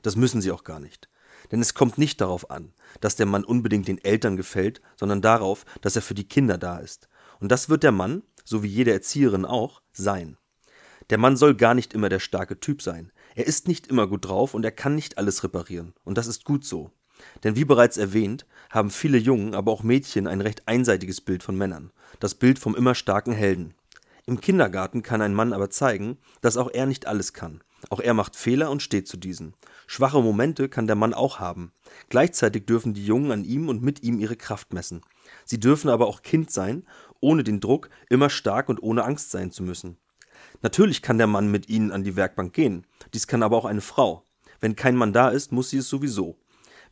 Das 0.02 0.16
müssen 0.16 0.40
sie 0.40 0.50
auch 0.50 0.64
gar 0.64 0.80
nicht. 0.80 1.08
Denn 1.52 1.60
es 1.60 1.72
kommt 1.72 1.96
nicht 1.96 2.20
darauf 2.20 2.50
an, 2.50 2.72
dass 3.00 3.14
der 3.14 3.26
Mann 3.26 3.44
unbedingt 3.44 3.86
den 3.86 4.02
Eltern 4.02 4.36
gefällt, 4.36 4.80
sondern 4.96 5.22
darauf, 5.22 5.64
dass 5.80 5.94
er 5.94 6.02
für 6.02 6.14
die 6.14 6.26
Kinder 6.26 6.58
da 6.58 6.78
ist. 6.78 7.08
Und 7.38 7.52
das 7.52 7.68
wird 7.68 7.84
der 7.84 7.92
Mann, 7.92 8.24
so 8.44 8.64
wie 8.64 8.68
jede 8.68 8.90
Erzieherin 8.90 9.44
auch, 9.44 9.80
sein. 9.92 10.38
Der 11.10 11.18
Mann 11.18 11.36
soll 11.36 11.54
gar 11.54 11.74
nicht 11.74 11.92
immer 11.92 12.08
der 12.08 12.20
starke 12.20 12.58
Typ 12.58 12.82
sein. 12.82 13.12
Er 13.34 13.46
ist 13.46 13.68
nicht 13.68 13.86
immer 13.86 14.06
gut 14.06 14.26
drauf 14.26 14.54
und 14.54 14.64
er 14.64 14.72
kann 14.72 14.94
nicht 14.94 15.18
alles 15.18 15.44
reparieren. 15.44 15.94
Und 16.04 16.18
das 16.18 16.26
ist 16.26 16.44
gut 16.44 16.64
so. 16.64 16.90
Denn 17.44 17.56
wie 17.56 17.64
bereits 17.64 17.96
erwähnt, 17.96 18.46
haben 18.70 18.90
viele 18.90 19.18
Jungen, 19.18 19.54
aber 19.54 19.72
auch 19.72 19.82
Mädchen 19.82 20.26
ein 20.26 20.40
recht 20.40 20.66
einseitiges 20.66 21.20
Bild 21.20 21.42
von 21.42 21.56
Männern. 21.56 21.92
Das 22.18 22.34
Bild 22.34 22.58
vom 22.58 22.74
immer 22.74 22.94
starken 22.94 23.32
Helden. 23.32 23.74
Im 24.26 24.40
Kindergarten 24.40 25.02
kann 25.02 25.22
ein 25.22 25.34
Mann 25.34 25.52
aber 25.52 25.70
zeigen, 25.70 26.18
dass 26.40 26.56
auch 26.56 26.70
er 26.72 26.86
nicht 26.86 27.06
alles 27.06 27.32
kann. 27.32 27.62
Auch 27.88 28.00
er 28.00 28.14
macht 28.14 28.36
Fehler 28.36 28.70
und 28.70 28.82
steht 28.82 29.08
zu 29.08 29.16
diesen. 29.16 29.54
Schwache 29.86 30.22
Momente 30.22 30.68
kann 30.68 30.86
der 30.86 30.96
Mann 30.96 31.14
auch 31.14 31.40
haben. 31.40 31.72
Gleichzeitig 32.10 32.66
dürfen 32.66 32.94
die 32.94 33.04
Jungen 33.04 33.32
an 33.32 33.44
ihm 33.44 33.68
und 33.68 33.82
mit 33.82 34.02
ihm 34.02 34.20
ihre 34.20 34.36
Kraft 34.36 34.72
messen. 34.72 35.00
Sie 35.44 35.58
dürfen 35.58 35.88
aber 35.88 36.06
auch 36.06 36.22
Kind 36.22 36.50
sein, 36.50 36.84
ohne 37.20 37.42
den 37.42 37.60
Druck, 37.60 37.88
immer 38.08 38.30
stark 38.30 38.68
und 38.68 38.82
ohne 38.82 39.04
Angst 39.04 39.30
sein 39.30 39.50
zu 39.50 39.62
müssen. 39.62 39.96
Natürlich 40.62 41.02
kann 41.02 41.18
der 41.18 41.26
Mann 41.26 41.50
mit 41.50 41.68
ihnen 41.68 41.92
an 41.92 42.04
die 42.04 42.16
Werkbank 42.16 42.52
gehen. 42.52 42.86
Dies 43.14 43.26
kann 43.26 43.42
aber 43.42 43.56
auch 43.56 43.64
eine 43.64 43.80
Frau. 43.80 44.24
Wenn 44.60 44.76
kein 44.76 44.96
Mann 44.96 45.12
da 45.12 45.30
ist, 45.30 45.52
muss 45.52 45.70
sie 45.70 45.78
es 45.78 45.88
sowieso. 45.88 46.38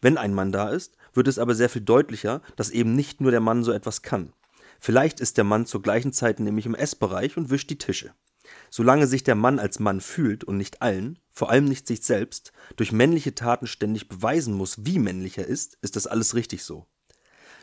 Wenn 0.01 0.17
ein 0.17 0.35
Mann 0.35 0.53
da 0.53 0.71
ist, 0.71 0.97
wird 1.13 1.29
es 1.29 1.39
aber 1.39 1.55
sehr 1.55 1.69
viel 1.69 1.83
deutlicher, 1.83 2.41
dass 2.57 2.71
eben 2.71 2.95
nicht 2.95 3.21
nur 3.21 3.31
der 3.31 3.41
Mann 3.41 3.65
so 3.65 3.73
etwas 3.73 4.03
kann. 4.03 4.33
Vielleicht 4.81 5.21
ist 5.21 5.37
der 5.37 5.45
Mann 5.45 5.67
zur 5.67 5.83
gleichen 5.83 6.13
Zeit 6.13 6.41
nämlich 6.41 6.67
im 6.67 6.75
Essbereich 6.75 7.37
und 7.37 7.51
wischt 7.51 7.69
die 7.71 7.79
Tische. 7.79 8.15
Solange 8.71 9.07
sich 9.07 9.25
der 9.25 9.35
Mann 9.35 9.59
als 9.59 9.79
Mann 9.79 10.01
fühlt 10.01 10.45
und 10.45 10.57
nicht 10.57 10.81
allen, 10.81 11.19
vor 11.33 11.51
allem 11.51 11.65
nicht 11.65 11.87
sich 11.87 12.03
selbst, 12.03 12.53
durch 12.77 12.93
männliche 12.93 13.35
Taten 13.35 13.67
ständig 13.67 14.09
beweisen 14.09 14.55
muss, 14.55 14.87
wie 14.87 14.99
männlich 14.99 15.39
er 15.39 15.47
ist, 15.47 15.79
ist 15.83 15.97
das 15.97 16.07
alles 16.07 16.35
richtig 16.35 16.63
so. 16.63 16.87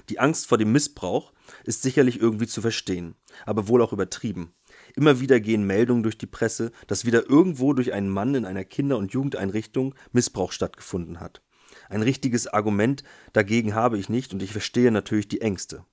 Die 0.09 0.19
Angst 0.19 0.45
vor 0.47 0.57
dem 0.57 0.71
Missbrauch 0.71 1.33
ist 1.63 1.81
sicherlich 1.81 2.19
irgendwie 2.19 2.47
zu 2.47 2.61
verstehen, 2.61 3.15
aber 3.45 3.67
wohl 3.67 3.81
auch 3.81 3.93
übertrieben. 3.93 4.53
Immer 4.95 5.19
wieder 5.19 5.39
gehen 5.39 5.65
Meldungen 5.65 6.03
durch 6.03 6.17
die 6.17 6.25
Presse, 6.25 6.71
dass 6.87 7.05
wieder 7.05 7.29
irgendwo 7.29 7.73
durch 7.73 7.91
einen 7.93 8.09
Mann 8.09 8.33
in 8.33 8.45
einer 8.45 8.63
Kinder- 8.63 8.97
und 8.97 9.11
Jugendeinrichtung 9.11 9.93
Missbrauch 10.13 10.51
stattgefunden 10.51 11.19
hat. 11.19 11.41
Ein 11.89 12.01
richtiges 12.01 12.47
Argument 12.47 13.03
dagegen 13.33 13.75
habe 13.75 13.97
ich 13.97 14.09
nicht 14.09 14.33
und 14.33 14.41
ich 14.41 14.51
verstehe 14.51 14.91
natürlich 14.91 15.27
die 15.27 15.41
Ängste. 15.41 15.85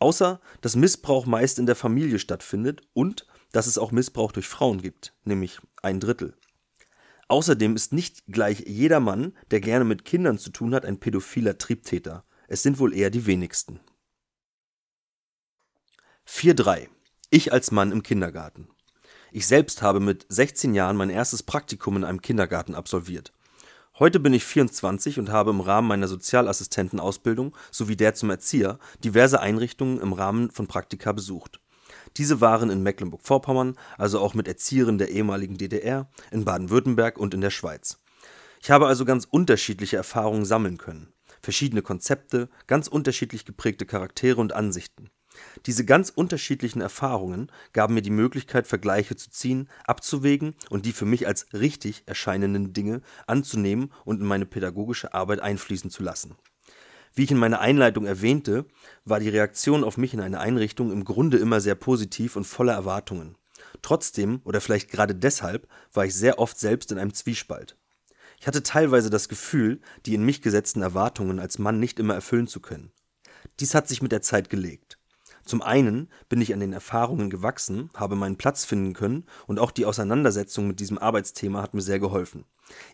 Außer, 0.00 0.40
dass 0.60 0.74
Missbrauch 0.74 1.26
meist 1.26 1.58
in 1.58 1.66
der 1.66 1.76
Familie 1.76 2.18
stattfindet 2.18 2.82
und 2.92 3.26
dass 3.52 3.68
es 3.68 3.78
auch 3.78 3.92
Missbrauch 3.92 4.32
durch 4.32 4.48
Frauen 4.48 4.82
gibt, 4.82 5.14
nämlich 5.24 5.60
ein 5.82 6.00
Drittel. 6.00 6.36
Außerdem 7.28 7.76
ist 7.76 7.92
nicht 7.92 8.24
gleich 8.26 8.64
jeder 8.66 9.00
Mann, 9.00 9.32
der 9.50 9.60
gerne 9.60 9.84
mit 9.84 10.04
Kindern 10.04 10.38
zu 10.38 10.50
tun 10.50 10.74
hat, 10.74 10.84
ein 10.84 10.98
pädophiler 10.98 11.56
Triebtäter. 11.56 12.24
Es 12.48 12.62
sind 12.62 12.78
wohl 12.78 12.92
eher 12.92 13.10
die 13.10 13.26
wenigsten. 13.26 13.80
4.3 16.26 16.88
ich 17.34 17.52
als 17.52 17.72
Mann 17.72 17.90
im 17.90 18.04
Kindergarten. 18.04 18.68
Ich 19.32 19.48
selbst 19.48 19.82
habe 19.82 19.98
mit 19.98 20.24
16 20.28 20.72
Jahren 20.72 20.96
mein 20.96 21.10
erstes 21.10 21.42
Praktikum 21.42 21.96
in 21.96 22.04
einem 22.04 22.22
Kindergarten 22.22 22.76
absolviert. 22.76 23.32
Heute 23.98 24.20
bin 24.20 24.32
ich 24.32 24.44
24 24.44 25.18
und 25.18 25.30
habe 25.30 25.50
im 25.50 25.60
Rahmen 25.60 25.88
meiner 25.88 26.06
Sozialassistentenausbildung 26.06 27.56
sowie 27.72 27.96
der 27.96 28.14
zum 28.14 28.30
Erzieher 28.30 28.78
diverse 29.02 29.40
Einrichtungen 29.40 30.00
im 30.00 30.12
Rahmen 30.12 30.52
von 30.52 30.68
Praktika 30.68 31.10
besucht. 31.10 31.58
Diese 32.18 32.40
waren 32.40 32.70
in 32.70 32.84
Mecklenburg-Vorpommern, 32.84 33.76
also 33.98 34.20
auch 34.20 34.34
mit 34.34 34.46
Erzieherinnen 34.46 34.98
der 34.98 35.10
ehemaligen 35.10 35.58
DDR, 35.58 36.08
in 36.30 36.44
Baden-Württemberg 36.44 37.18
und 37.18 37.34
in 37.34 37.40
der 37.40 37.50
Schweiz. 37.50 37.98
Ich 38.62 38.70
habe 38.70 38.86
also 38.86 39.04
ganz 39.04 39.26
unterschiedliche 39.28 39.96
Erfahrungen 39.96 40.44
sammeln 40.44 40.78
können. 40.78 41.12
Verschiedene 41.42 41.82
Konzepte, 41.82 42.48
ganz 42.68 42.86
unterschiedlich 42.86 43.44
geprägte 43.44 43.86
Charaktere 43.86 44.40
und 44.40 44.52
Ansichten. 44.52 45.10
Diese 45.66 45.84
ganz 45.84 46.10
unterschiedlichen 46.10 46.80
Erfahrungen 46.80 47.50
gaben 47.72 47.94
mir 47.94 48.02
die 48.02 48.10
Möglichkeit, 48.10 48.66
Vergleiche 48.66 49.16
zu 49.16 49.30
ziehen, 49.30 49.68
abzuwägen 49.84 50.54
und 50.70 50.86
die 50.86 50.92
für 50.92 51.06
mich 51.06 51.26
als 51.26 51.46
richtig 51.52 52.04
erscheinenden 52.06 52.72
Dinge 52.72 53.00
anzunehmen 53.26 53.92
und 54.04 54.20
in 54.20 54.26
meine 54.26 54.46
pädagogische 54.46 55.14
Arbeit 55.14 55.40
einfließen 55.40 55.90
zu 55.90 56.02
lassen. 56.02 56.36
Wie 57.14 57.24
ich 57.24 57.30
in 57.30 57.38
meiner 57.38 57.60
Einleitung 57.60 58.06
erwähnte, 58.06 58.66
war 59.04 59.20
die 59.20 59.28
Reaktion 59.28 59.84
auf 59.84 59.96
mich 59.96 60.14
in 60.14 60.20
einer 60.20 60.40
Einrichtung 60.40 60.90
im 60.90 61.04
Grunde 61.04 61.38
immer 61.38 61.60
sehr 61.60 61.76
positiv 61.76 62.34
und 62.34 62.44
voller 62.44 62.72
Erwartungen. 62.72 63.36
Trotzdem, 63.82 64.40
oder 64.44 64.60
vielleicht 64.60 64.90
gerade 64.90 65.14
deshalb, 65.14 65.68
war 65.92 66.04
ich 66.04 66.14
sehr 66.14 66.38
oft 66.38 66.58
selbst 66.58 66.90
in 66.90 66.98
einem 66.98 67.14
Zwiespalt. 67.14 67.76
Ich 68.40 68.48
hatte 68.48 68.62
teilweise 68.62 69.10
das 69.10 69.28
Gefühl, 69.28 69.80
die 70.06 70.14
in 70.14 70.24
mich 70.24 70.42
gesetzten 70.42 70.82
Erwartungen 70.82 71.38
als 71.38 71.58
Mann 71.58 71.78
nicht 71.78 72.00
immer 72.00 72.14
erfüllen 72.14 72.48
zu 72.48 72.60
können. 72.60 72.92
Dies 73.60 73.74
hat 73.74 73.88
sich 73.88 74.02
mit 74.02 74.12
der 74.12 74.22
Zeit 74.22 74.50
gelegt. 74.50 74.98
Zum 75.44 75.60
einen 75.62 76.08
bin 76.28 76.40
ich 76.40 76.54
an 76.54 76.60
den 76.60 76.72
Erfahrungen 76.72 77.28
gewachsen, 77.28 77.90
habe 77.94 78.16
meinen 78.16 78.36
Platz 78.36 78.64
finden 78.64 78.94
können 78.94 79.24
und 79.46 79.58
auch 79.58 79.70
die 79.70 79.84
Auseinandersetzung 79.84 80.66
mit 80.66 80.80
diesem 80.80 80.98
Arbeitsthema 80.98 81.60
hat 81.60 81.74
mir 81.74 81.82
sehr 81.82 81.98
geholfen. 81.98 82.44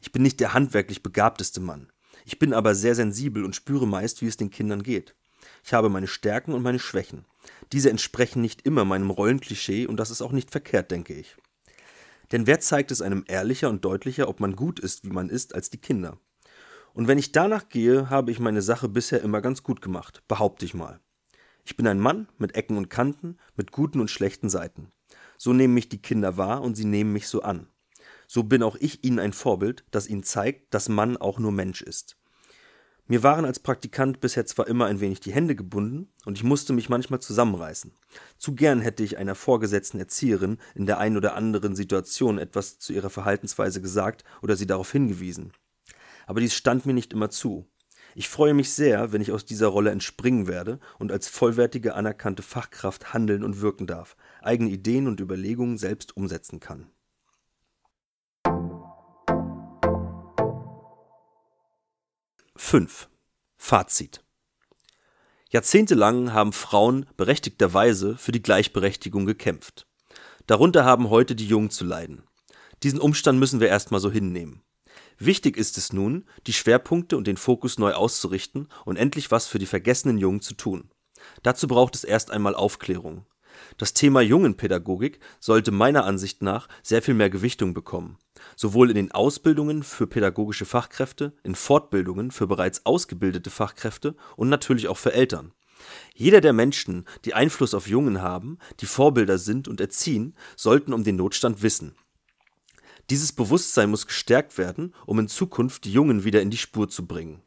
Ich 0.01 0.11
bin 0.11 0.23
nicht 0.23 0.41
der 0.41 0.53
handwerklich 0.53 1.03
begabteste 1.03 1.61
Mann. 1.61 1.93
Ich 2.25 2.39
bin 2.39 2.53
aber 2.53 2.75
sehr 2.75 2.95
sensibel 2.95 3.45
und 3.45 3.55
spüre 3.55 3.87
meist, 3.87 4.21
wie 4.21 4.27
es 4.27 4.37
den 4.37 4.51
Kindern 4.51 4.83
geht. 4.83 5.15
Ich 5.65 5.73
habe 5.73 5.89
meine 5.89 6.09
Stärken 6.09 6.53
und 6.53 6.63
meine 6.63 6.79
Schwächen. 6.79 7.25
Diese 7.73 7.91
entsprechen 7.91 8.43
nicht 8.43 8.67
immer 8.67 8.85
meinem 8.85 9.11
Rollenklischee 9.11 9.87
und 9.87 9.97
das 9.99 10.11
ist 10.11 10.23
auch 10.23 10.33
nicht 10.33 10.51
verkehrt, 10.51 10.91
denke 10.91 11.15
ich. 11.15 11.37
Denn 12.33 12.47
wer 12.47 12.61
zeigt 12.61 12.91
es 12.91 13.03
einem 13.03 13.25
ehrlicher 13.27 13.71
und 13.71 13.85
deutlicher, 13.85 14.29
ob 14.29 14.41
man 14.41 14.57
gut 14.57 14.81
ist, 14.81 15.05
wie 15.05 15.11
man 15.11 15.29
ist, 15.29 15.55
als 15.55 15.71
die 15.71 15.81
Kinder? 15.81 16.19
Und 16.93 17.09
wenn 17.09 17.19
ich 17.19 17.33
danach 17.33 17.69
gehe, 17.69 18.11
habe 18.11 18.31
ich 18.31 18.41
meine 18.41 18.63
Sache 18.63 18.89
bisher 18.89 19.23
immer 19.23 19.41
ganz 19.41 19.63
gut 19.63 19.81
gemacht, 19.81 20.23
behaupte 20.29 20.65
ich 20.65 20.75
mal. 20.75 21.01
Ich 21.71 21.77
bin 21.77 21.87
ein 21.87 22.01
Mann 22.01 22.27
mit 22.37 22.57
Ecken 22.57 22.77
und 22.77 22.91
Kanten, 22.91 23.39
mit 23.55 23.71
guten 23.71 24.01
und 24.01 24.11
schlechten 24.11 24.51
Seiten. 24.51 24.91
So 25.39 25.53
nehmen 25.53 25.73
mich 25.73 25.89
die 25.89 26.03
Kinder 26.03 26.37
wahr 26.37 26.63
und 26.63 26.75
sie 26.75 26.85
nehmen 26.85 27.13
mich 27.13 27.29
so 27.29 27.43
an. 27.43 27.69
So 28.27 28.43
bin 28.43 28.65
auch 28.65 28.75
ich 28.75 29.05
ihnen 29.05 29.21
ein 29.21 29.33
Vorbild, 29.33 29.85
das 29.93 30.09
ihnen 30.09 30.25
zeigt, 30.25 30.75
dass 30.75 30.89
Mann 30.89 31.17
auch 31.17 31.39
nur 31.39 31.53
Mensch 31.53 31.81
ist. 31.81 32.17
Mir 33.07 33.23
waren 33.23 33.45
als 33.45 33.61
Praktikant 33.61 34.21
bisher 34.21 34.47
zwar 34.47 34.67
immer 34.67 34.87
ein 34.87 34.99
wenig 34.99 35.21
die 35.21 35.33
Hände 35.33 35.55
gebunden 35.55 36.13
und 36.25 36.37
ich 36.37 36.43
musste 36.43 36.73
mich 36.73 36.89
manchmal 36.89 37.21
zusammenreißen. 37.21 37.93
Zu 38.37 38.57
gern 38.57 38.81
hätte 38.81 39.05
ich 39.05 39.17
einer 39.17 39.37
vorgesetzten 39.37 40.01
Erzieherin 40.01 40.59
in 40.75 40.87
der 40.87 40.99
einen 40.99 41.17
oder 41.17 41.37
anderen 41.37 41.77
Situation 41.77 42.39
etwas 42.39 42.81
zu 42.81 42.93
ihrer 42.93 43.11
Verhaltensweise 43.11 43.81
gesagt 43.81 44.25
oder 44.43 44.57
sie 44.57 44.67
darauf 44.67 44.91
hingewiesen. 44.91 45.53
Aber 46.27 46.41
dies 46.41 46.55
stand 46.55 46.85
mir 46.85 46.95
nicht 46.95 47.13
immer 47.13 47.31
zu. 47.31 47.71
Ich 48.21 48.29
freue 48.29 48.53
mich 48.53 48.71
sehr, 48.71 49.13
wenn 49.13 49.23
ich 49.23 49.33
aus 49.33 49.47
dieser 49.47 49.69
Rolle 49.69 49.91
entspringen 49.93 50.47
werde 50.47 50.79
und 50.99 51.11
als 51.11 51.27
vollwertige 51.27 51.95
anerkannte 51.95 52.43
Fachkraft 52.43 53.15
handeln 53.15 53.43
und 53.43 53.63
wirken 53.63 53.87
darf, 53.87 54.15
eigene 54.43 54.69
Ideen 54.69 55.07
und 55.09 55.21
Überlegungen 55.21 55.79
selbst 55.79 56.19
umsetzen 56.19 56.61
kann. 56.61 56.91
5. 62.57 63.09
Fazit 63.57 64.23
Jahrzehntelang 65.49 66.35
haben 66.35 66.53
Frauen 66.53 67.07
berechtigterweise 67.17 68.19
für 68.19 68.33
die 68.33 68.43
Gleichberechtigung 68.43 69.25
gekämpft. 69.25 69.87
Darunter 70.47 70.85
haben 70.85 71.09
heute 71.09 71.35
die 71.35 71.47
Jungen 71.47 71.71
zu 71.71 71.87
leiden. 71.87 72.25
Diesen 72.83 73.01
Umstand 73.01 73.39
müssen 73.39 73.61
wir 73.61 73.69
erstmal 73.69 74.01
so 74.03 74.11
hinnehmen. 74.11 74.63
Wichtig 75.21 75.57
ist 75.57 75.79
es 75.79 75.93
nun, 75.93 76.25
die 76.49 76.53
Schwerpunkte 76.53 77.17
und 77.17 77.29
den 77.29 77.37
Fokus 77.37 77.79
neu 77.79 77.93
auszurichten 77.93 78.67
und 78.85 78.97
endlich 78.97 79.31
was 79.31 79.47
für 79.47 79.61
die 79.61 79.67
vergessenen 79.67 80.19
Jungen 80.19 80.41
zu 80.41 80.55
tun. 80.55 80.91
Dazu 81.45 81.69
braucht 81.69 81.95
es 81.95 82.03
erst 82.03 82.33
einmal 82.33 82.57
Aufklärung. 82.57 83.27
Das 83.77 83.95
Thema 83.95 84.21
Jungenpädagogik 84.21 85.21
sollte 85.39 85.71
meiner 85.71 86.05
Ansicht 86.05 86.43
nach 86.43 86.67
sehr 86.83 87.03
viel 87.03 87.15
mehr 87.15 87.31
Gewichtung 87.31 87.75
bekommen 87.75 88.19
sowohl 88.57 88.91
in 88.91 88.97
den 88.97 89.13
Ausbildungen 89.13 89.83
für 89.83 90.07
pädagogische 90.07 90.65
Fachkräfte, 90.65 91.35
in 91.43 91.55
Fortbildungen 91.55 92.31
für 92.31 92.47
bereits 92.47 92.87
ausgebildete 92.87 93.51
Fachkräfte 93.51 94.17
und 94.37 94.49
natürlich 94.49 94.89
auch 94.89 94.99
für 94.99 95.13
Eltern. 95.13 95.53
Jeder 96.15 96.41
der 96.41 96.53
Menschen, 96.53 97.07
die 97.25 97.35
Einfluss 97.35 97.73
auf 97.75 97.89
Jungen 97.89 98.21
haben, 98.21 98.59
die 98.81 98.87
Vorbilder 98.87 99.39
sind 99.39 99.67
und 99.67 99.81
erziehen, 99.81 100.35
sollten 100.57 100.93
um 100.93 101.05
den 101.05 101.17
Notstand 101.17 101.63
wissen. 101.63 101.95
Dieses 103.11 103.33
Bewusstsein 103.33 103.91
muss 103.91 104.07
gestärkt 104.07 104.57
werden, 104.57 104.95
um 105.05 105.19
in 105.19 105.27
Zukunft 105.27 105.85
die 105.85 105.93
Jungen 105.93 106.23
wieder 106.23 106.41
in 106.43 106.51
die 106.51 106.57
Spur 106.57 106.89
zu 106.89 107.07
bringen. 107.07 107.43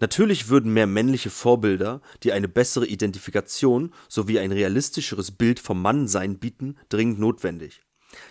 Natürlich 0.00 0.48
würden 0.48 0.72
mehr 0.72 0.88
männliche 0.88 1.30
Vorbilder, 1.30 2.00
die 2.24 2.32
eine 2.32 2.48
bessere 2.48 2.86
Identifikation 2.86 3.92
sowie 4.08 4.40
ein 4.40 4.50
realistischeres 4.50 5.30
Bild 5.30 5.60
vom 5.60 5.80
Mannsein 5.80 6.38
bieten, 6.38 6.76
dringend 6.88 7.20
notwendig. 7.20 7.82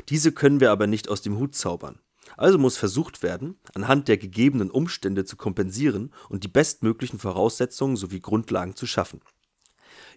Diese 0.10 0.34
können 0.34 0.60
wir 0.60 0.72
aber 0.72 0.86
nicht 0.86 1.08
aus 1.08 1.22
dem 1.22 1.38
Hut 1.38 1.56
zaubern. 1.56 2.00
Also 2.36 2.58
muss 2.58 2.76
versucht 2.76 3.24
werden, 3.24 3.58
anhand 3.74 4.08
der 4.10 4.18
gegebenen 4.18 4.70
Umstände 4.70 5.24
zu 5.24 5.38
kompensieren 5.38 6.12
und 6.28 6.44
die 6.44 6.50
bestmöglichen 6.50 7.20
Voraussetzungen 7.20 7.96
sowie 7.96 8.20
Grundlagen 8.20 8.76
zu 8.76 8.86
schaffen. 8.86 9.22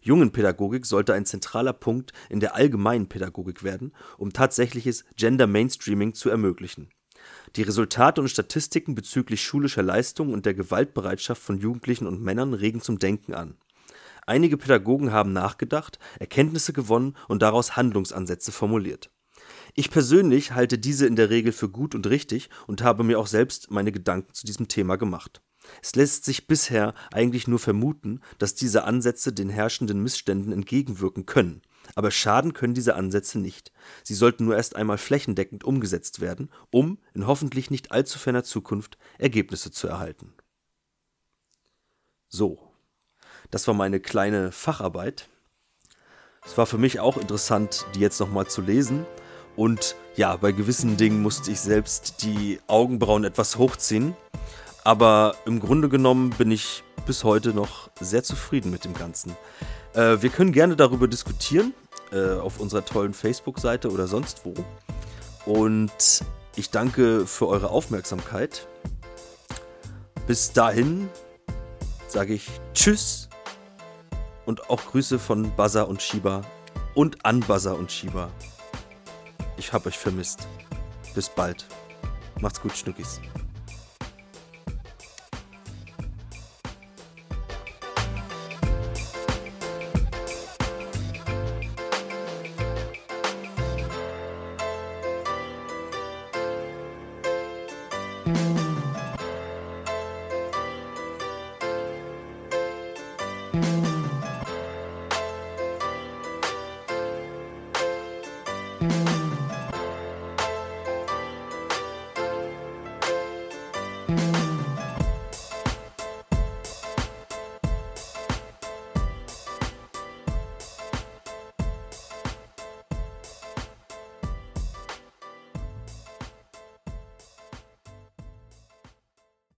Jungenpädagogik 0.03 0.87
sollte 0.87 1.15
ein 1.15 1.27
zentraler 1.27 1.73
Punkt 1.73 2.13
in 2.29 2.41
der 2.41 2.55
allgemeinen 2.55 3.09
Pädagogik 3.09 3.63
werden, 3.63 3.93
um 4.17 4.33
tatsächliches 4.33 5.05
Gender 5.17 5.47
Mainstreaming 5.47 6.15
zu 6.15 6.31
ermöglichen. 6.31 6.91
Die 7.57 7.63
Resultate 7.63 8.21
und 8.21 8.29
Statistiken 8.29 8.95
bezüglich 8.95 9.43
schulischer 9.43 9.83
Leistung 9.83 10.33
und 10.33 10.47
der 10.47 10.55
Gewaltbereitschaft 10.55 11.43
von 11.43 11.59
Jugendlichen 11.59 12.07
und 12.07 12.23
Männern 12.23 12.55
regen 12.55 12.81
zum 12.81 12.99
Denken 12.99 13.35
an. 13.35 13.57
Einige 14.27 14.59
Pädagogen 14.59 15.13
haben 15.13 15.33
nachgedacht, 15.33 15.99
Erkenntnisse 16.19 16.73
gewonnen 16.73 17.17
und 17.29 17.41
daraus 17.41 17.77
Handlungsansätze 17.77 18.53
formuliert. 18.53 19.11
Ich 19.75 19.91
persönlich 19.91 20.53
halte 20.53 20.79
diese 20.79 21.07
in 21.07 21.17
der 21.17 21.31
Regel 21.31 21.53
für 21.53 21.69
gut 21.69 21.95
und 21.95 22.07
richtig 22.07 22.51
und 22.67 22.83
habe 22.83 23.05
mir 23.05 23.19
auch 23.19 23.27
selbst 23.27 23.71
meine 23.71 23.93
Gedanken 23.93 24.35
zu 24.35 24.45
diesem 24.45 24.69
Thema 24.69 24.97
gemacht. 24.97 25.41
Es 25.83 25.95
lässt 25.95 26.25
sich 26.25 26.47
bisher 26.47 26.95
eigentlich 27.13 27.49
nur 27.49 27.59
vermuten, 27.59 28.21
dass 28.39 28.55
diese 28.55 28.85
Ansätze 28.85 29.33
den 29.33 29.49
herrschenden 29.49 30.03
Missständen 30.03 30.53
entgegenwirken 30.53 31.27
können. 31.27 31.63
Aber 31.95 32.11
schaden 32.11 32.53
können 32.53 32.75
diese 32.75 32.95
Ansätze 32.95 33.39
nicht. 33.39 33.73
Sie 34.03 34.15
sollten 34.15 34.45
nur 34.45 34.57
erst 34.57 34.77
einmal 34.77 34.99
flächendeckend 34.99 35.65
umgesetzt 35.65 36.21
werden, 36.21 36.51
um 36.71 36.99
in 37.15 37.27
hoffentlich 37.27 37.71
nicht 37.71 37.93
allzu 37.93 38.19
ferner 38.19 38.45
Zukunft 38.45 38.99
Ergebnisse 39.19 39.71
zu 39.71 39.89
erhalten. 39.89 40.35
So, 42.29 42.59
das 43.51 43.67
war 43.67 43.75
meine 43.75 44.01
kleine 44.01 44.53
Facharbeit. 44.53 45.29
Es 46.45 46.59
war 46.59 46.67
für 46.67 46.79
mich 46.79 47.01
auch 47.01 47.17
interessant, 47.17 47.87
die 47.95 48.01
jetzt 48.01 48.21
nochmal 48.21 48.47
zu 48.47 48.61
lesen 48.61 49.07
und 49.59 49.97
ja, 50.15 50.37
bei 50.37 50.53
gewissen 50.53 50.97
Dingen 50.97 51.21
musste 51.21 51.51
ich 51.51 51.59
selbst 51.59 52.23
die 52.23 52.61
Augenbrauen 52.69 53.25
etwas 53.25 53.57
hochziehen. 53.57 54.15
Aber 54.89 55.35
im 55.45 55.61
Grunde 55.61 55.91
genommen 55.91 56.31
bin 56.31 56.51
ich 56.51 56.83
bis 57.05 57.23
heute 57.23 57.51
noch 57.51 57.91
sehr 58.01 58.23
zufrieden 58.23 58.71
mit 58.71 58.87
dem 58.87 58.95
Ganzen. 58.95 59.37
Äh, 59.93 60.23
wir 60.23 60.31
können 60.31 60.51
gerne 60.51 60.77
darüber 60.77 61.07
diskutieren 61.07 61.75
äh, 62.11 62.39
auf 62.39 62.59
unserer 62.59 62.83
tollen 62.87 63.13
Facebook-Seite 63.13 63.91
oder 63.91 64.07
sonst 64.07 64.47
wo. 64.47 64.55
Und 65.45 66.25
ich 66.57 66.71
danke 66.71 67.27
für 67.27 67.49
eure 67.49 67.69
Aufmerksamkeit. 67.69 68.67
Bis 70.27 70.55
dahin 70.55 71.11
sage 72.07 72.33
ich 72.33 72.49
Tschüss 72.73 73.29
und 74.47 74.71
auch 74.71 74.87
Grüße 74.87 75.19
von 75.19 75.55
Buzzer 75.55 75.87
und 75.87 76.01
Shiba 76.01 76.41
und 76.95 77.27
an 77.27 77.41
Buzzer 77.41 77.77
und 77.77 77.93
Shiba. 77.93 78.31
Ich 79.59 79.71
hab 79.71 79.85
euch 79.85 79.99
vermisst. 79.99 80.49
Bis 81.15 81.29
bald. 81.29 81.67
Macht's 82.41 82.63
gut, 82.63 82.75
Schnuckis. 82.75 83.21